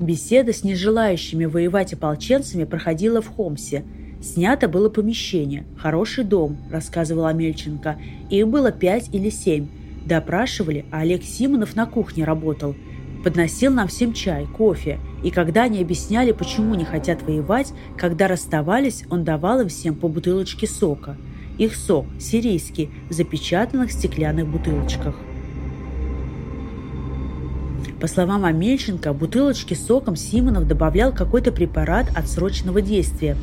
Беседа 0.00 0.52
с 0.52 0.64
нежелающими 0.64 1.44
воевать 1.44 1.92
ополченцами 1.92 2.64
проходила 2.64 3.20
в 3.20 3.28
Хомсе. 3.28 3.84
Снято 4.22 4.66
было 4.66 4.88
помещение, 4.88 5.66
хороший 5.76 6.24
дом, 6.24 6.56
рассказывала 6.70 7.28
Амельченко. 7.28 7.98
Их 8.30 8.48
было 8.48 8.72
пять 8.72 9.10
или 9.12 9.28
семь. 9.28 9.68
Допрашивали, 10.06 10.86
а 10.90 11.00
Олег 11.00 11.22
Симонов 11.22 11.76
на 11.76 11.84
кухне 11.86 12.24
работал. 12.24 12.74
Подносил 13.22 13.72
нам 13.72 13.88
всем 13.88 14.12
чай, 14.14 14.46
кофе. 14.46 14.98
И 15.22 15.30
когда 15.30 15.64
они 15.64 15.80
объясняли, 15.80 16.32
почему 16.32 16.74
не 16.74 16.84
хотят 16.84 17.22
воевать, 17.22 17.72
когда 17.96 18.28
расставались, 18.28 19.04
он 19.10 19.24
давал 19.24 19.60
им 19.60 19.68
всем 19.68 19.94
по 19.94 20.08
бутылочке 20.08 20.66
сока. 20.66 21.16
Их 21.58 21.74
сок, 21.74 22.06
сирийский, 22.18 22.90
в 23.10 23.12
запечатанных 23.12 23.92
стеклянных 23.92 24.48
бутылочках. 24.48 25.16
По 28.00 28.06
словам 28.06 28.46
Амельченко, 28.46 29.12
бутылочки 29.12 29.74
с 29.74 29.86
соком 29.86 30.16
Симонов 30.16 30.66
добавлял 30.66 31.12
какой-то 31.12 31.52
препарат 31.52 32.06
отсроченного 32.16 32.80
действия. 32.80 33.36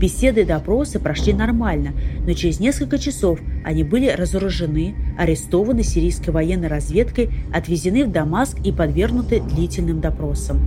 Беседы 0.00 0.42
и 0.42 0.44
допросы 0.44 1.00
прошли 1.00 1.32
нормально, 1.32 1.94
но 2.24 2.32
через 2.32 2.60
несколько 2.60 2.98
часов 2.98 3.40
они 3.64 3.82
были 3.82 4.08
разоружены, 4.08 4.94
арестованы 5.18 5.82
сирийской 5.82 6.30
военной 6.30 6.68
разведкой, 6.68 7.30
отвезены 7.52 8.04
в 8.04 8.12
Дамаск 8.12 8.56
и 8.64 8.70
подвергнуты 8.70 9.40
длительным 9.40 10.00
допросам. 10.00 10.60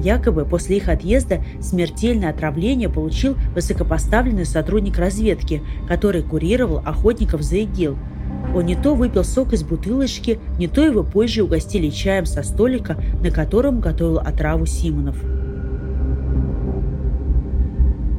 Якобы 0.00 0.44
после 0.44 0.76
их 0.76 0.88
отъезда 0.88 1.42
смертельное 1.60 2.30
отравление 2.30 2.88
получил 2.88 3.34
высокопоставленный 3.56 4.46
сотрудник 4.46 4.98
разведки, 4.98 5.62
который 5.88 6.22
курировал 6.22 6.78
охотников 6.78 7.42
за 7.42 7.56
ИГИЛ– 7.56 7.98
он 8.54 8.66
не 8.66 8.76
то 8.76 8.94
выпил 8.94 9.24
сок 9.24 9.52
из 9.52 9.64
бутылочки, 9.64 10.38
не 10.58 10.68
то 10.68 10.84
его 10.84 11.02
позже 11.02 11.42
угостили 11.42 11.90
чаем 11.90 12.24
со 12.24 12.42
столика, 12.42 12.96
на 13.20 13.30
котором 13.30 13.80
готовил 13.80 14.18
отраву 14.18 14.64
Симонов. 14.64 15.16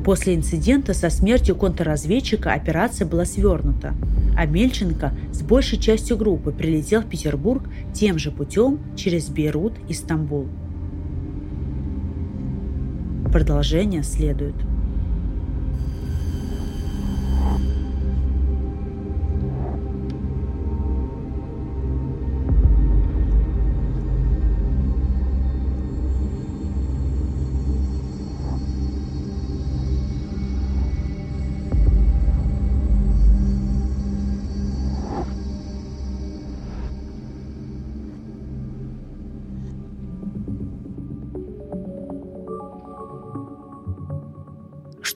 После 0.03 0.35
инцидента 0.35 0.93
со 0.93 1.09
смертью 1.09 1.55
контрразведчика 1.55 2.53
операция 2.53 3.07
была 3.07 3.25
свернута. 3.25 3.95
а 4.37 4.45
Мельченко 4.45 5.13
с 5.31 5.41
большей 5.41 5.79
частью 5.79 6.17
группы 6.17 6.51
прилетел 6.51 7.01
в 7.01 7.05
Петербург 7.05 7.63
тем 7.93 8.19
же 8.19 8.31
путем 8.31 8.79
через 8.97 9.29
Бейрут 9.29 9.73
и 9.87 9.93
Стамбул. 9.93 10.47
Продолжение 13.31 14.03
следует. 14.03 14.55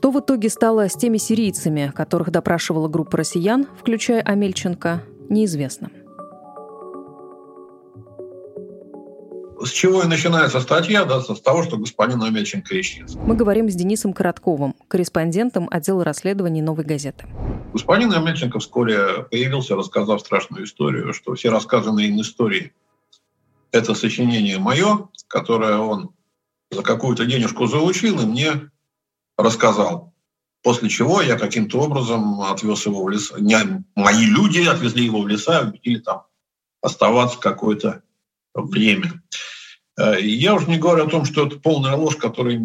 Что 0.09 0.17
в 0.17 0.23
итоге 0.23 0.49
стало 0.49 0.89
с 0.89 0.95
теми 0.95 1.17
сирийцами, 1.17 1.93
которых 1.95 2.31
допрашивала 2.31 2.87
группа 2.87 3.15
россиян, 3.15 3.67
включая 3.79 4.21
Амельченко, 4.21 5.03
неизвестно. 5.29 5.91
С 9.63 9.69
чего 9.69 10.01
и 10.01 10.07
начинается 10.07 10.61
статья, 10.61 11.05
да, 11.05 11.21
с 11.21 11.39
того, 11.41 11.61
что 11.61 11.77
господин 11.77 12.23
Амельченко 12.23 12.81
исчез. 12.81 13.13
Мы 13.17 13.35
говорим 13.35 13.69
с 13.69 13.75
Денисом 13.75 14.13
Коротковым, 14.13 14.73
корреспондентом 14.87 15.67
отдела 15.69 16.03
расследований 16.03 16.63
«Новой 16.63 16.85
газеты». 16.85 17.27
Господин 17.73 18.11
Амельченко 18.11 18.57
вскоре 18.57 19.27
появился, 19.29 19.75
рассказав 19.75 20.21
страшную 20.21 20.65
историю, 20.65 21.13
что 21.13 21.35
все 21.35 21.51
рассказанные 21.51 22.07
им 22.07 22.19
истории– 22.19 22.73
это 23.71 23.93
сочинение 23.93 24.57
мое, 24.57 25.07
которое 25.27 25.77
он 25.77 26.09
за 26.71 26.81
какую-то 26.81 27.27
денежку 27.27 27.67
заучил, 27.67 28.19
и 28.19 28.25
мне 28.25 28.71
рассказал. 29.39 30.13
После 30.61 30.89
чего 30.89 31.21
я 31.21 31.37
каким-то 31.37 31.79
образом 31.79 32.41
отвез 32.41 32.85
его 32.85 33.03
в 33.03 33.09
лес. 33.09 33.31
Не, 33.39 33.83
мои 33.95 34.25
люди 34.25 34.59
отвезли 34.67 35.05
его 35.05 35.21
в 35.21 35.27
леса, 35.27 35.61
убедили 35.61 35.99
там 35.99 36.23
оставаться 36.81 37.39
какое-то 37.39 38.03
время. 38.53 39.23
Э, 39.97 40.19
я 40.19 40.53
уже 40.53 40.67
не 40.67 40.77
говорю 40.77 41.05
о 41.05 41.09
том, 41.09 41.23
что 41.23 41.47
это 41.47 41.57
полная 41.57 41.95
ложь, 41.95 42.17
которая 42.17 42.57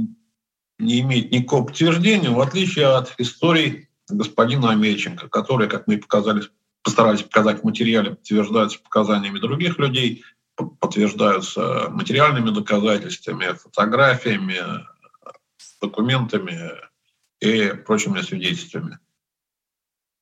не 0.79 1.01
имеет 1.01 1.31
никакого 1.31 1.67
подтверждения, 1.67 2.31
в 2.31 2.41
отличие 2.41 2.87
от 2.87 3.15
истории 3.19 3.89
господина 4.09 4.71
Амельченко, 4.71 5.29
которые, 5.29 5.71
как 5.71 5.87
мы 5.87 5.99
показали, 5.99 6.43
постарались 6.83 7.23
показать 7.23 7.61
в 7.61 7.65
материале, 7.65 8.11
подтверждаются 8.11 8.81
показаниями 8.81 9.39
других 9.39 9.79
людей, 9.79 10.25
подтверждаются 10.57 11.87
материальными 11.91 12.51
доказательствами, 12.51 13.57
фотографиями, 13.57 14.57
документами 15.87 16.73
и 17.41 17.69
прочими 17.69 18.21
свидетельствами. 18.21 18.99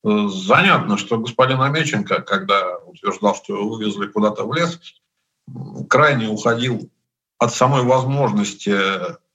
Занятно, 0.05 0.99
что 0.99 1.19
господин 1.19 1.61
Амеченко, 1.61 2.23
когда 2.23 2.79
утверждал, 2.79 3.37
что 3.37 3.57
его 3.57 3.69
вывезли 3.69 4.07
куда-то 4.07 4.45
в 4.45 4.53
лес, 4.53 4.81
крайне 5.89 6.29
уходил 6.29 6.91
от 7.39 7.55
самой 7.55 7.83
возможности 7.83 8.77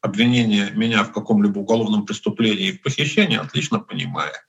обвинения 0.01 0.71
меня 0.71 1.03
в 1.03 1.11
каком-либо 1.11 1.59
уголовном 1.59 2.05
преступлении 2.05 2.69
и 2.69 2.71
в 2.73 2.81
похищении, 2.81 3.37
отлично 3.37 3.79
понимая, 3.79 4.45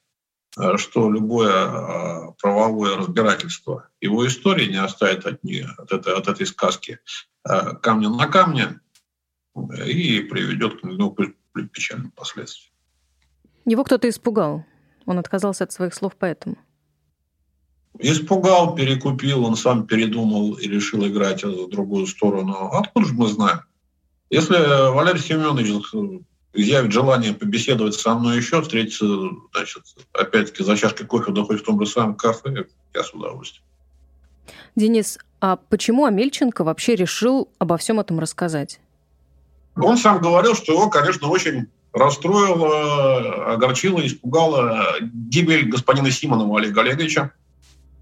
что 0.76 1.10
любое 1.10 1.52
а, 1.52 2.32
правовое 2.40 2.96
разбирательство 2.96 3.88
его 4.00 4.26
истории 4.26 4.70
не 4.70 4.82
оставит 4.82 5.26
от, 5.26 5.42
нее, 5.44 5.68
от, 5.78 5.92
этой, 5.92 6.14
от 6.14 6.28
этой 6.28 6.46
сказки 6.46 7.00
а, 7.44 7.74
камня 7.76 8.08
на 8.08 8.26
камне 8.26 8.80
и 9.86 10.20
приведет 10.20 10.80
к 10.80 10.84
ну, 10.84 11.16
печальным 11.52 12.10
последствиям. 12.12 12.72
Его 13.64 13.84
кто-то 13.84 14.08
испугал. 14.08 14.64
Он 15.06 15.18
отказался 15.18 15.64
от 15.64 15.72
своих 15.72 15.94
слов 15.94 16.14
поэтому. 16.18 16.56
Испугал, 17.98 18.74
перекупил, 18.74 19.44
он 19.44 19.56
сам 19.56 19.86
передумал 19.86 20.54
и 20.54 20.68
решил 20.68 21.06
играть 21.06 21.42
в 21.42 21.68
другую 21.68 22.06
сторону. 22.06 22.70
Откуда 22.72 23.06
же 23.06 23.14
мы 23.14 23.26
знаем? 23.26 23.60
Если 24.30 24.54
Валерий 24.92 25.20
Семенович 25.20 25.84
изъявит 26.52 26.92
желание 26.92 27.34
побеседовать 27.34 27.94
со 27.94 28.14
мной 28.14 28.36
еще, 28.36 28.62
встретиться, 28.62 29.06
значит, 29.52 29.82
опять-таки 30.12 30.62
за 30.62 30.76
чашкой 30.76 31.06
кофе, 31.06 31.32
да 31.32 31.42
хоть 31.42 31.60
в 31.60 31.64
том 31.64 31.80
же 31.80 31.90
самом 31.90 32.14
кафе, 32.14 32.66
я 32.94 33.02
с 33.02 33.12
удовольствием. 33.12 33.64
Денис, 34.76 35.18
а 35.40 35.56
почему 35.56 36.04
Амельченко 36.04 36.64
вообще 36.64 36.94
решил 36.94 37.48
обо 37.58 37.76
всем 37.76 38.00
этом 38.00 38.18
рассказать? 38.18 38.80
Он 39.80 39.96
сам 39.96 40.20
говорил, 40.20 40.54
что 40.54 40.72
его, 40.72 40.88
конечно, 40.88 41.28
очень 41.28 41.66
расстроила, 41.92 43.52
огорчила, 43.54 44.04
испугала 44.06 44.96
гибель 45.00 45.68
господина 45.68 46.10
Симонова 46.10 46.58
Олега 46.58 46.82
Олеговича. 46.82 47.32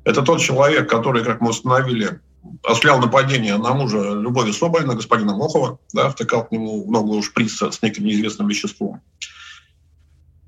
Это 0.04 0.22
тот 0.22 0.40
человек, 0.40 0.88
который, 0.88 1.24
как 1.24 1.40
мы 1.40 1.50
установили, 1.50 2.20
осуществлял 2.62 3.00
нападение 3.00 3.56
на 3.58 3.74
мужа 3.74 4.12
Любови 4.14 4.52
Соболина, 4.52 4.94
господина 4.94 5.36
Мохова, 5.36 5.78
да, 5.92 6.10
втыкал 6.10 6.44
к 6.44 6.52
нему 6.52 6.86
в 6.86 6.90
ногу 6.90 7.22
шприц 7.22 7.60
с 7.60 7.82
неким 7.82 8.04
неизвестным 8.04 8.48
веществом. 8.48 9.00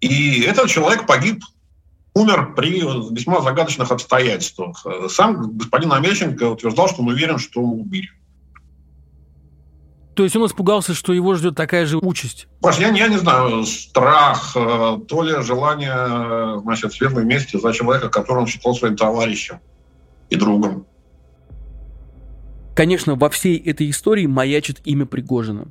И 0.01 0.43
этот 0.43 0.69
человек 0.69 1.07
погиб, 1.07 1.43
умер 2.14 2.55
при 2.55 2.81
весьма 3.14 3.41
загадочных 3.41 3.91
обстоятельствах. 3.91 4.85
Сам 5.09 5.57
господин 5.59 5.93
Амельченко 5.93 6.45
утверждал, 6.45 6.88
что 6.88 7.03
он 7.03 7.09
уверен, 7.09 7.38
что 7.38 7.61
убили. 7.61 8.11
То 10.19 10.25
есть 10.25 10.35
он 10.35 10.45
испугался, 10.47 10.95
что 10.95 11.13
его 11.13 11.37
ждет 11.37 11.55
такая 11.55 11.87
же 11.87 11.97
участь? 11.99 12.49
Паш, 12.61 12.81
я, 12.81 12.89
я 12.89 13.07
не 13.07 13.19
знаю, 13.19 13.65
страх, 13.65 14.51
э, 14.57 14.99
то 15.07 15.23
ли 15.23 15.41
желание 15.45 16.59
значит, 16.61 16.93
светлой 16.93 17.25
мести 17.25 17.57
за 17.57 17.73
человека, 17.73 18.09
которого 18.09 18.41
он 18.41 18.49
считал 18.49 18.75
своим 18.75 18.97
товарищем 18.97 19.61
и 20.29 20.35
другом. 20.35 20.89
Конечно, 22.75 23.15
во 23.15 23.31
всей 23.31 23.59
этой 23.59 23.89
истории 23.91 24.27
маячит 24.27 24.81
имя 24.85 25.07
Пригожина. 25.07 25.69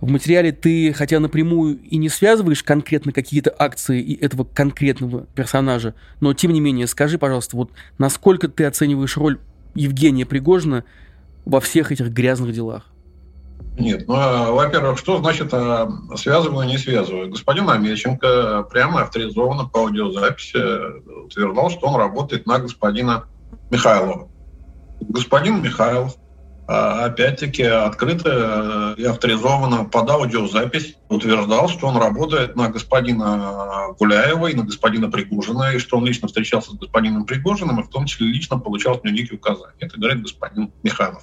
В 0.00 0.08
материале 0.08 0.52
ты, 0.52 0.92
хотя 0.92 1.18
напрямую 1.18 1.80
и 1.80 1.96
не 1.96 2.08
связываешь 2.08 2.62
конкретно 2.62 3.10
какие-то 3.10 3.52
акции 3.58 4.00
и 4.00 4.14
этого 4.14 4.44
конкретного 4.44 5.26
персонажа, 5.34 5.96
но 6.20 6.34
тем 6.34 6.52
не 6.52 6.60
менее, 6.60 6.86
скажи, 6.86 7.18
пожалуйста, 7.18 7.56
вот 7.56 7.72
насколько 7.98 8.46
ты 8.46 8.64
оцениваешь 8.64 9.16
роль 9.16 9.40
Евгения 9.74 10.24
Пригожина 10.24 10.84
во 11.44 11.58
всех 11.58 11.90
этих 11.90 12.10
грязных 12.10 12.52
делах? 12.52 12.91
Нет, 13.78 14.06
ну, 14.06 14.14
а, 14.16 14.50
во-первых, 14.52 14.98
что 14.98 15.18
значит 15.18 15.52
а, 15.52 15.88
связываю, 16.16 16.66
не 16.66 16.78
связываю? 16.78 17.30
Господин 17.30 17.70
Амельченко 17.70 18.64
прямо 18.70 19.02
авторизованно 19.02 19.66
по 19.66 19.80
аудиозаписи 19.80 20.58
утверждал, 21.24 21.70
что 21.70 21.86
он 21.86 21.96
работает 21.96 22.46
на 22.46 22.58
господина 22.58 23.24
Михайлова. 23.70 24.28
Господин 25.00 25.62
Михайлов, 25.62 26.16
а, 26.68 27.06
опять-таки, 27.06 27.62
открыто 27.62 28.94
и 28.98 29.04
авторизованно 29.04 29.86
под 29.86 30.10
аудиозапись 30.10 30.96
утверждал, 31.08 31.68
что 31.68 31.86
он 31.86 31.96
работает 31.96 32.54
на 32.54 32.68
господина 32.68 33.94
Гуляева 33.98 34.48
и 34.48 34.54
на 34.54 34.64
господина 34.64 35.10
Пригожина, 35.10 35.72
и 35.74 35.78
что 35.78 35.96
он 35.96 36.04
лично 36.04 36.28
встречался 36.28 36.72
с 36.72 36.74
господином 36.74 37.24
Пригожиным, 37.24 37.80
и 37.80 37.84
в 37.84 37.88
том 37.88 38.04
числе 38.04 38.26
лично 38.26 38.58
получал 38.58 38.94
от 38.94 39.04
него 39.04 39.16
некие 39.16 39.38
указания. 39.38 39.74
Это 39.80 39.98
говорит 39.98 40.22
господин 40.22 40.72
Михайлов. 40.82 41.22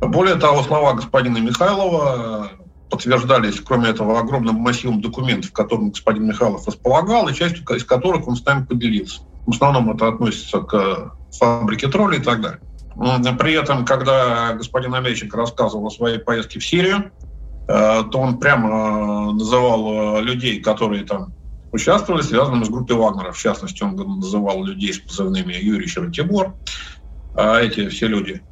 Более 0.00 0.36
того, 0.36 0.62
слова 0.62 0.94
господина 0.94 1.38
Михайлова 1.38 2.50
подтверждались, 2.90 3.60
кроме 3.60 3.90
этого, 3.90 4.18
огромным 4.18 4.56
массивом 4.56 5.00
документов, 5.00 5.52
которым 5.52 5.90
господин 5.90 6.26
Михайлов 6.26 6.66
располагал, 6.66 7.28
и 7.28 7.34
частью 7.34 7.64
из 7.76 7.84
которых 7.84 8.26
он 8.26 8.36
с 8.36 8.44
нами 8.44 8.64
поделился. 8.64 9.20
В 9.46 9.50
основном 9.50 9.90
это 9.90 10.08
относится 10.08 10.60
к 10.60 11.14
фабрике 11.38 11.88
троллей 11.88 12.18
и 12.18 12.22
так 12.22 12.40
далее. 12.40 12.60
При 13.38 13.54
этом, 13.54 13.84
когда 13.84 14.54
господин 14.54 14.94
Амельченко 14.94 15.36
рассказывал 15.36 15.86
о 15.86 15.90
своей 15.90 16.18
поездке 16.18 16.58
в 16.58 16.66
Сирию, 16.66 17.12
э, 17.68 18.02
то 18.10 18.18
он 18.18 18.38
прямо 18.38 19.32
называл 19.32 20.18
э, 20.18 20.22
людей, 20.22 20.60
которые 20.60 21.04
там 21.04 21.32
участвовали, 21.72 22.22
связанными 22.22 22.64
с 22.64 22.68
группой 22.68 22.96
Вагнера. 22.96 23.32
В 23.32 23.38
частности, 23.38 23.82
он 23.82 23.94
называл 23.94 24.64
людей 24.64 24.92
с 24.92 24.98
позывными 24.98 25.52
Юрий 25.52 25.86
Тибор. 26.10 26.54
А 27.36 27.60
эти 27.60 27.88
все 27.88 28.08
люди, 28.08 28.42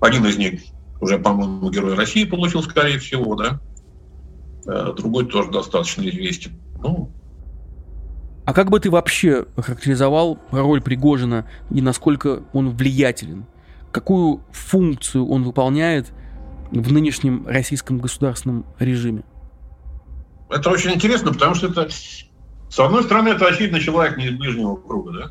один 0.00 0.26
из 0.26 0.36
них 0.36 0.60
уже, 1.00 1.18
по-моему, 1.18 1.70
Герой 1.70 1.94
России 1.94 2.24
получил, 2.24 2.62
скорее 2.62 2.98
всего, 2.98 3.34
да. 3.34 3.60
Э, 4.66 4.92
другой 4.96 5.26
тоже 5.26 5.50
достаточно 5.50 6.02
известен. 6.08 6.52
Ну, 6.82 7.10
а 8.46 8.52
как 8.52 8.70
бы 8.70 8.78
ты 8.78 8.90
вообще 8.90 9.44
характеризовал 9.56 10.38
роль 10.52 10.80
Пригожина 10.80 11.46
и 11.68 11.82
насколько 11.82 12.44
он 12.52 12.70
влиятелен? 12.70 13.44
Какую 13.90 14.40
функцию 14.52 15.26
он 15.26 15.42
выполняет 15.42 16.12
в 16.70 16.92
нынешнем 16.92 17.44
российском 17.48 17.98
государственном 17.98 18.64
режиме? 18.78 19.24
Это 20.48 20.70
очень 20.70 20.92
интересно, 20.92 21.32
потому 21.32 21.56
что 21.56 21.66
это, 21.66 21.88
с 21.90 22.78
одной 22.78 23.02
стороны, 23.02 23.30
это 23.30 23.46
очевидно 23.46 23.80
человек 23.80 24.16
не 24.16 24.26
из 24.26 24.36
ближнего 24.36 24.76
круга, 24.76 25.12
да? 25.12 25.30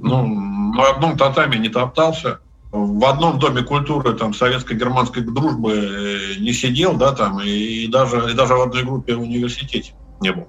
Ну, 0.00 0.26
на 0.72 0.88
одном 0.88 1.18
татаме 1.18 1.58
не 1.58 1.68
топтался, 1.68 2.40
в 2.72 3.04
одном 3.04 3.38
доме 3.38 3.62
культуры 3.62 4.14
там 4.14 4.34
советско-германской 4.34 5.22
дружбы 5.22 5.72
э, 5.72 6.34
не 6.40 6.52
сидел, 6.52 6.94
да, 6.94 7.12
там, 7.12 7.40
и 7.40 7.86
даже, 7.86 8.30
и 8.30 8.34
даже 8.34 8.54
в 8.54 8.60
одной 8.60 8.82
группе 8.84 9.14
в 9.14 9.22
университете 9.22 9.94
не 10.20 10.32
был. 10.32 10.48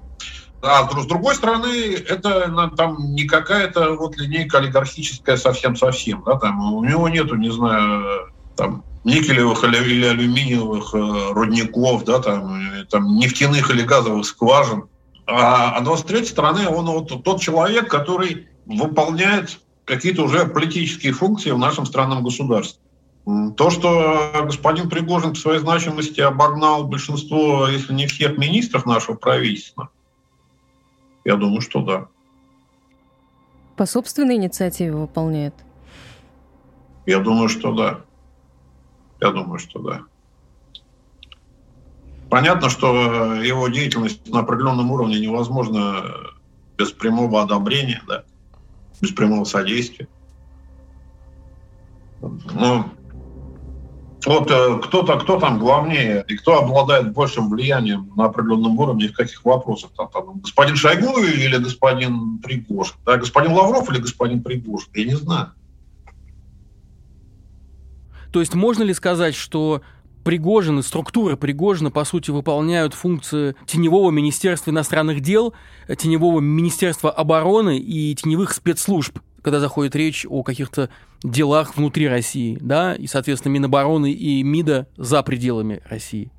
А 0.60 0.88
с 0.90 1.06
другой 1.06 1.36
стороны, 1.36 1.94
это 1.94 2.70
там 2.76 3.14
не 3.14 3.24
какая-то 3.24 3.94
вот 3.94 4.16
линейка 4.16 4.58
олигархическая 4.58 5.36
совсем-совсем. 5.36 6.24
Да, 6.26 6.36
там, 6.36 6.74
у 6.74 6.84
него 6.84 7.08
нету, 7.08 7.36
не 7.36 7.50
знаю, 7.50 8.32
там, 8.56 8.84
никелевых 9.04 9.62
или 9.62 10.04
алюминиевых 10.04 10.94
э, 10.94 11.32
рудников, 11.32 12.04
да, 12.04 12.18
там, 12.18 12.60
там, 12.90 13.16
нефтяных 13.16 13.70
или 13.70 13.82
газовых 13.82 14.26
скважин. 14.26 14.88
А, 15.26 15.76
а 15.78 15.96
с 15.96 16.02
третьей 16.02 16.30
стороны, 16.30 16.68
он 16.68 16.86
вот 16.86 17.22
тот 17.22 17.40
человек, 17.40 17.88
который 17.88 18.48
выполняет 18.66 19.60
какие-то 19.88 20.22
уже 20.22 20.46
политические 20.46 21.12
функции 21.12 21.50
в 21.50 21.58
нашем 21.58 21.86
странном 21.86 22.22
государстве. 22.22 22.80
То, 23.56 23.70
что 23.70 24.30
господин 24.44 24.88
Пригожин 24.88 25.30
по 25.30 25.38
своей 25.38 25.58
значимости 25.58 26.20
обогнал 26.20 26.84
большинство, 26.84 27.66
если 27.68 27.92
не 27.92 28.06
всех 28.06 28.38
министров 28.38 28.86
нашего 28.86 29.16
правительства, 29.16 29.90
я 31.24 31.36
думаю, 31.36 31.60
что 31.60 31.82
да. 31.82 32.08
По 33.76 33.86
собственной 33.86 34.36
инициативе 34.36 34.92
выполняет? 34.92 35.54
Я 37.06 37.18
думаю, 37.18 37.48
что 37.48 37.72
да. 37.72 38.00
Я 39.20 39.30
думаю, 39.30 39.58
что 39.58 39.78
да. 39.80 40.02
Понятно, 42.30 42.68
что 42.68 43.34
его 43.36 43.68
деятельность 43.68 44.26
на 44.28 44.40
определенном 44.40 44.90
уровне 44.90 45.18
невозможна 45.18 46.04
без 46.76 46.92
прямого 46.92 47.42
одобрения, 47.42 48.02
да, 48.06 48.24
без 49.00 49.12
прямого 49.12 49.44
содействия. 49.44 50.08
Ну, 52.20 52.84
вот 54.26 54.50
э, 54.50 54.80
кто-то, 54.82 55.18
кто 55.18 55.38
там 55.38 55.58
главнее 55.58 56.24
и 56.26 56.36
кто 56.36 56.58
обладает 56.58 57.12
большим 57.12 57.48
влиянием 57.48 58.12
на 58.16 58.26
определенном 58.26 58.78
уровне, 58.78 59.08
в 59.08 59.12
каких 59.12 59.44
вопросах 59.44 59.90
там, 59.96 60.08
там 60.08 60.40
господин 60.40 60.74
Шойгу 60.74 61.18
или 61.20 61.56
господин 61.56 62.38
Пригожин, 62.38 62.96
да, 63.06 63.16
господин 63.16 63.52
Лавров 63.52 63.88
или 63.90 64.00
господин 64.00 64.42
Пригожин, 64.42 64.90
я 64.94 65.04
не 65.04 65.14
знаю. 65.14 65.52
То 68.32 68.40
есть 68.40 68.54
можно 68.54 68.82
ли 68.82 68.92
сказать, 68.92 69.34
что 69.34 69.82
Пригожин 70.28 70.78
и 70.78 70.82
структура 70.82 71.36
Пригожина, 71.36 71.90
по 71.90 72.04
сути, 72.04 72.30
выполняют 72.30 72.92
функции 72.92 73.56
теневого 73.64 74.10
Министерства 74.10 74.70
иностранных 74.70 75.20
дел, 75.22 75.54
теневого 75.96 76.40
Министерства 76.40 77.10
обороны 77.10 77.78
и 77.78 78.14
теневых 78.14 78.52
спецслужб 78.52 79.20
когда 79.40 79.60
заходит 79.60 79.96
речь 79.96 80.26
о 80.28 80.42
каких-то 80.42 80.90
делах 81.22 81.76
внутри 81.76 82.08
России, 82.08 82.58
да, 82.60 82.94
и, 82.94 83.06
соответственно, 83.06 83.52
Минобороны 83.52 84.12
и 84.12 84.42
МИДа 84.42 84.88
за 84.98 85.22
пределами 85.22 85.80
России. 85.88 86.30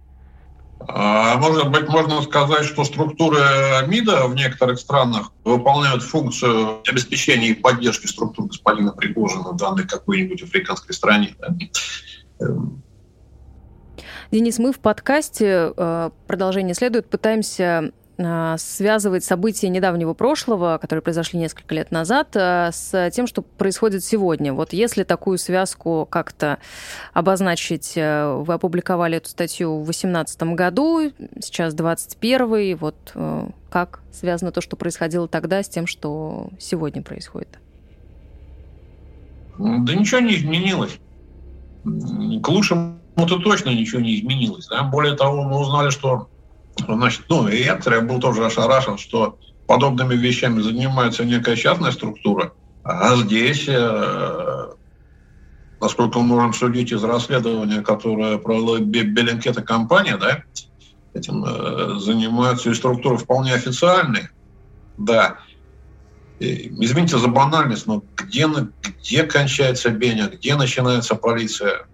А, 0.81 1.37
может 1.37 1.71
быть, 1.71 1.87
можно 1.87 2.21
сказать, 2.21 2.65
что 2.65 2.83
структуры 2.83 3.39
МИДа 3.87 4.27
в 4.27 4.35
некоторых 4.35 4.79
странах 4.79 5.31
выполняют 5.43 6.03
функцию 6.03 6.81
обеспечения 6.87 7.47
и 7.47 7.53
поддержки 7.55 8.05
структур 8.05 8.45
господина 8.45 8.91
Пригожина 8.91 9.53
в 9.53 9.87
какой-нибудь 9.87 10.43
африканской 10.43 10.93
стране. 10.93 11.35
Да? 11.39 11.55
Денис, 14.31 14.59
мы 14.59 14.71
в 14.71 14.79
подкасте, 14.79 15.73
э, 15.75 16.09
продолжение 16.27 16.75
следует, 16.75 17.07
пытаемся 17.07 17.91
а, 18.21 18.57
связывать 18.57 19.23
события 19.23 19.69
недавнего 19.69 20.13
прошлого, 20.13 20.77
которые 20.77 21.01
произошли 21.01 21.39
несколько 21.39 21.73
лет 21.73 21.89
назад, 21.89 22.35
а, 22.35 22.69
с 22.71 23.09
тем, 23.11 23.27
что 23.27 23.41
происходит 23.41 24.03
сегодня. 24.03 24.53
Вот 24.53 24.73
если 24.73 25.03
такую 25.03 25.37
связку 25.37 26.05
как-то 26.09 26.59
обозначить, 27.13 27.93
э, 27.95 28.33
вы 28.45 28.55
опубликовали 28.55 29.17
эту 29.17 29.29
статью 29.29 29.79
в 29.79 29.85
2018 29.85 30.53
году, 30.53 31.13
сейчас 31.39 31.73
21 31.73 32.75
вот 32.75 32.95
э, 33.15 33.47
как 33.69 34.01
связано 34.11 34.51
то, 34.51 34.59
что 34.59 34.75
происходило 34.75 35.29
тогда, 35.29 35.63
с 35.63 35.69
тем, 35.69 35.87
что 35.87 36.49
сегодня 36.59 37.01
происходит? 37.01 37.57
Да 39.57 39.95
ничего 39.95 40.19
не 40.19 40.35
изменилось. 40.35 40.99
К 41.85 42.49
лучшему-то 43.19 43.43
точно 43.43 43.69
ничего 43.69 44.01
не 44.01 44.19
изменилось. 44.19 44.67
Да? 44.67 44.83
Более 44.83 45.15
того, 45.15 45.43
мы 45.43 45.59
узнали, 45.59 45.89
что 45.89 46.29
Значит, 46.87 47.23
ну, 47.27 47.47
и 47.49 47.57
я, 47.63 47.77
я 47.85 48.01
был 48.01 48.19
тоже 48.21 48.45
ошарашен, 48.45 48.97
что 48.97 49.37
подобными 49.67 50.15
вещами 50.15 50.61
занимается 50.61 51.25
некая 51.25 51.57
частная 51.57 51.91
структура, 51.91 52.53
а 52.85 53.17
здесь, 53.17 53.65
э, 53.67 54.67
насколько 55.81 56.19
мы 56.19 56.35
можем 56.35 56.53
судить 56.53 56.93
из 56.93 57.03
расследования, 57.03 57.81
которое 57.81 58.37
провела 58.37 58.79
Беленкета 58.79 59.61
компания, 59.61 60.15
да, 60.15 60.43
этим 61.13 61.43
э, 61.43 61.99
занимаются 61.99 62.69
и 62.69 62.73
структуры 62.73 63.17
вполне 63.17 63.53
официальные, 63.53 64.29
да. 64.97 65.39
Извините 66.39 67.17
за 67.17 67.27
банальность, 67.27 67.85
но 67.85 68.01
где, 68.15 68.47
где 69.01 69.23
кончается 69.23 69.89
Беня, 69.89 70.29
где 70.29 70.55
начинается 70.55 71.15
полиция? 71.15 71.89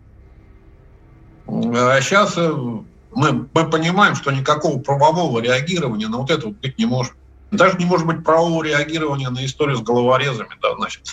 А 1.48 2.02
сейчас 2.02 2.38
э, 2.38 2.52
мы, 2.52 3.48
мы 3.54 3.70
понимаем, 3.70 4.16
что 4.16 4.32
никакого 4.32 4.80
правового 4.80 5.40
реагирования 5.40 6.08
на 6.08 6.18
вот 6.18 6.32
это 6.32 6.48
вот 6.48 6.58
быть 6.58 6.78
не 6.78 6.86
может. 6.86 7.14
Даже 7.52 7.78
не 7.78 7.86
может 7.86 8.08
быть 8.08 8.24
правового 8.24 8.64
реагирования 8.64 9.30
на 9.30 9.46
историю 9.46 9.78
с 9.78 9.82
головорезами, 9.82 10.58
да, 10.62 10.76
значит, 10.76 11.04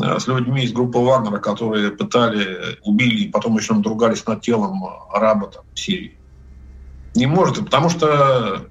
э, 0.00 0.18
с 0.18 0.26
людьми 0.26 0.64
из 0.64 0.72
группы 0.72 0.98
Вагнера, 0.98 1.38
которые 1.38 1.90
пытали, 1.90 2.78
убили 2.82 3.24
и 3.24 3.28
потом 3.28 3.56
еще 3.56 3.74
надругались 3.74 4.26
над 4.26 4.42
телом 4.42 4.82
араба 5.12 5.48
там, 5.48 5.64
в 5.72 5.78
Сирии. 5.78 6.18
Не 7.14 7.26
может, 7.26 7.64
потому 7.64 7.88
что 7.88 8.66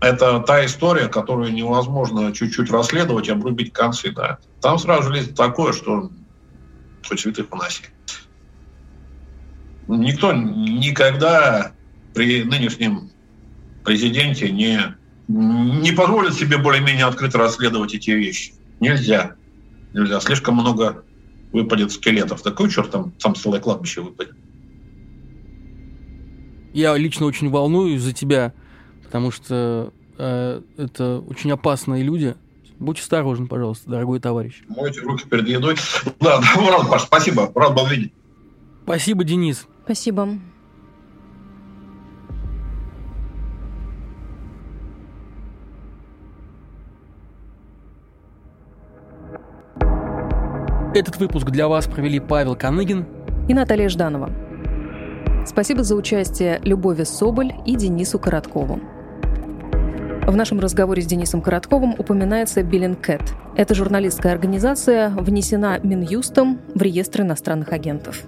это 0.00 0.40
та 0.40 0.64
история, 0.64 1.08
которую 1.08 1.52
невозможно 1.52 2.32
чуть-чуть 2.32 2.70
расследовать 2.70 3.28
обрубить 3.28 3.72
концы. 3.72 4.10
Да. 4.10 4.38
Там 4.60 4.78
сразу 4.78 5.04
же 5.04 5.14
лезет 5.14 5.36
такое, 5.36 5.72
что 5.72 6.10
хоть 7.06 7.20
святых 7.20 7.48
поноси. 7.48 7.84
Никто 9.88 10.32
никогда 10.32 11.72
при 12.14 12.42
нынешнем 12.42 13.10
президенте 13.84 14.50
не, 14.50 14.80
не 15.28 15.92
позволит 15.92 16.34
себе 16.34 16.58
более-менее 16.58 17.04
открыто 17.04 17.38
расследовать 17.38 17.94
эти 17.94 18.10
вещи. 18.10 18.54
Нельзя. 18.80 19.36
Нельзя. 19.92 20.20
Слишком 20.20 20.56
много 20.56 21.04
выпадет 21.52 21.92
скелетов. 21.92 22.42
Такой 22.42 22.70
черт 22.70 22.90
там, 22.90 23.12
там 23.12 23.34
целое 23.34 23.60
кладбище 23.60 24.00
выпадет. 24.00 24.34
Я 26.72 26.96
лично 26.96 27.26
очень 27.26 27.48
волнуюсь 27.48 28.02
за 28.02 28.12
тебя, 28.12 28.52
потому 29.04 29.30
что 29.30 29.92
э, 30.18 30.60
это 30.76 31.20
очень 31.20 31.50
опасные 31.52 32.02
люди. 32.02 32.34
Будь 32.78 33.00
осторожен, 33.00 33.46
пожалуйста, 33.46 33.88
дорогой 33.88 34.20
товарищ. 34.20 34.62
Мойте 34.68 35.00
руки 35.00 35.24
перед 35.26 35.48
едой. 35.48 35.76
Да, 36.20 36.40
да, 36.40 36.84
Паш, 36.90 37.02
спасибо. 37.02 37.50
Рад 37.54 37.74
был 37.74 37.86
видеть. 37.86 38.12
Спасибо, 38.84 39.24
Денис. 39.24 39.66
Спасибо. 39.86 40.28
Этот 50.92 51.18
выпуск 51.18 51.50
для 51.50 51.68
вас 51.68 51.86
провели 51.86 52.18
Павел 52.18 52.56
Коныгин 52.56 53.06
и 53.48 53.54
Наталья 53.54 53.88
Жданова. 53.88 54.32
Спасибо 55.46 55.84
за 55.84 55.94
участие 55.94 56.60
Любови 56.64 57.04
Соболь 57.04 57.52
и 57.64 57.76
Денису 57.76 58.18
Короткову. 58.18 58.80
В 60.26 60.34
нашем 60.34 60.58
разговоре 60.58 61.00
с 61.02 61.06
Денисом 61.06 61.42
Коротковым 61.42 61.94
упоминается 61.96 62.64
Биллинкет. 62.64 63.22
Эта 63.56 63.76
журналистская 63.76 64.32
организация 64.32 65.10
внесена 65.10 65.78
Минюстом 65.80 66.58
в 66.74 66.82
реестр 66.82 67.20
иностранных 67.20 67.72
агентов. 67.72 68.24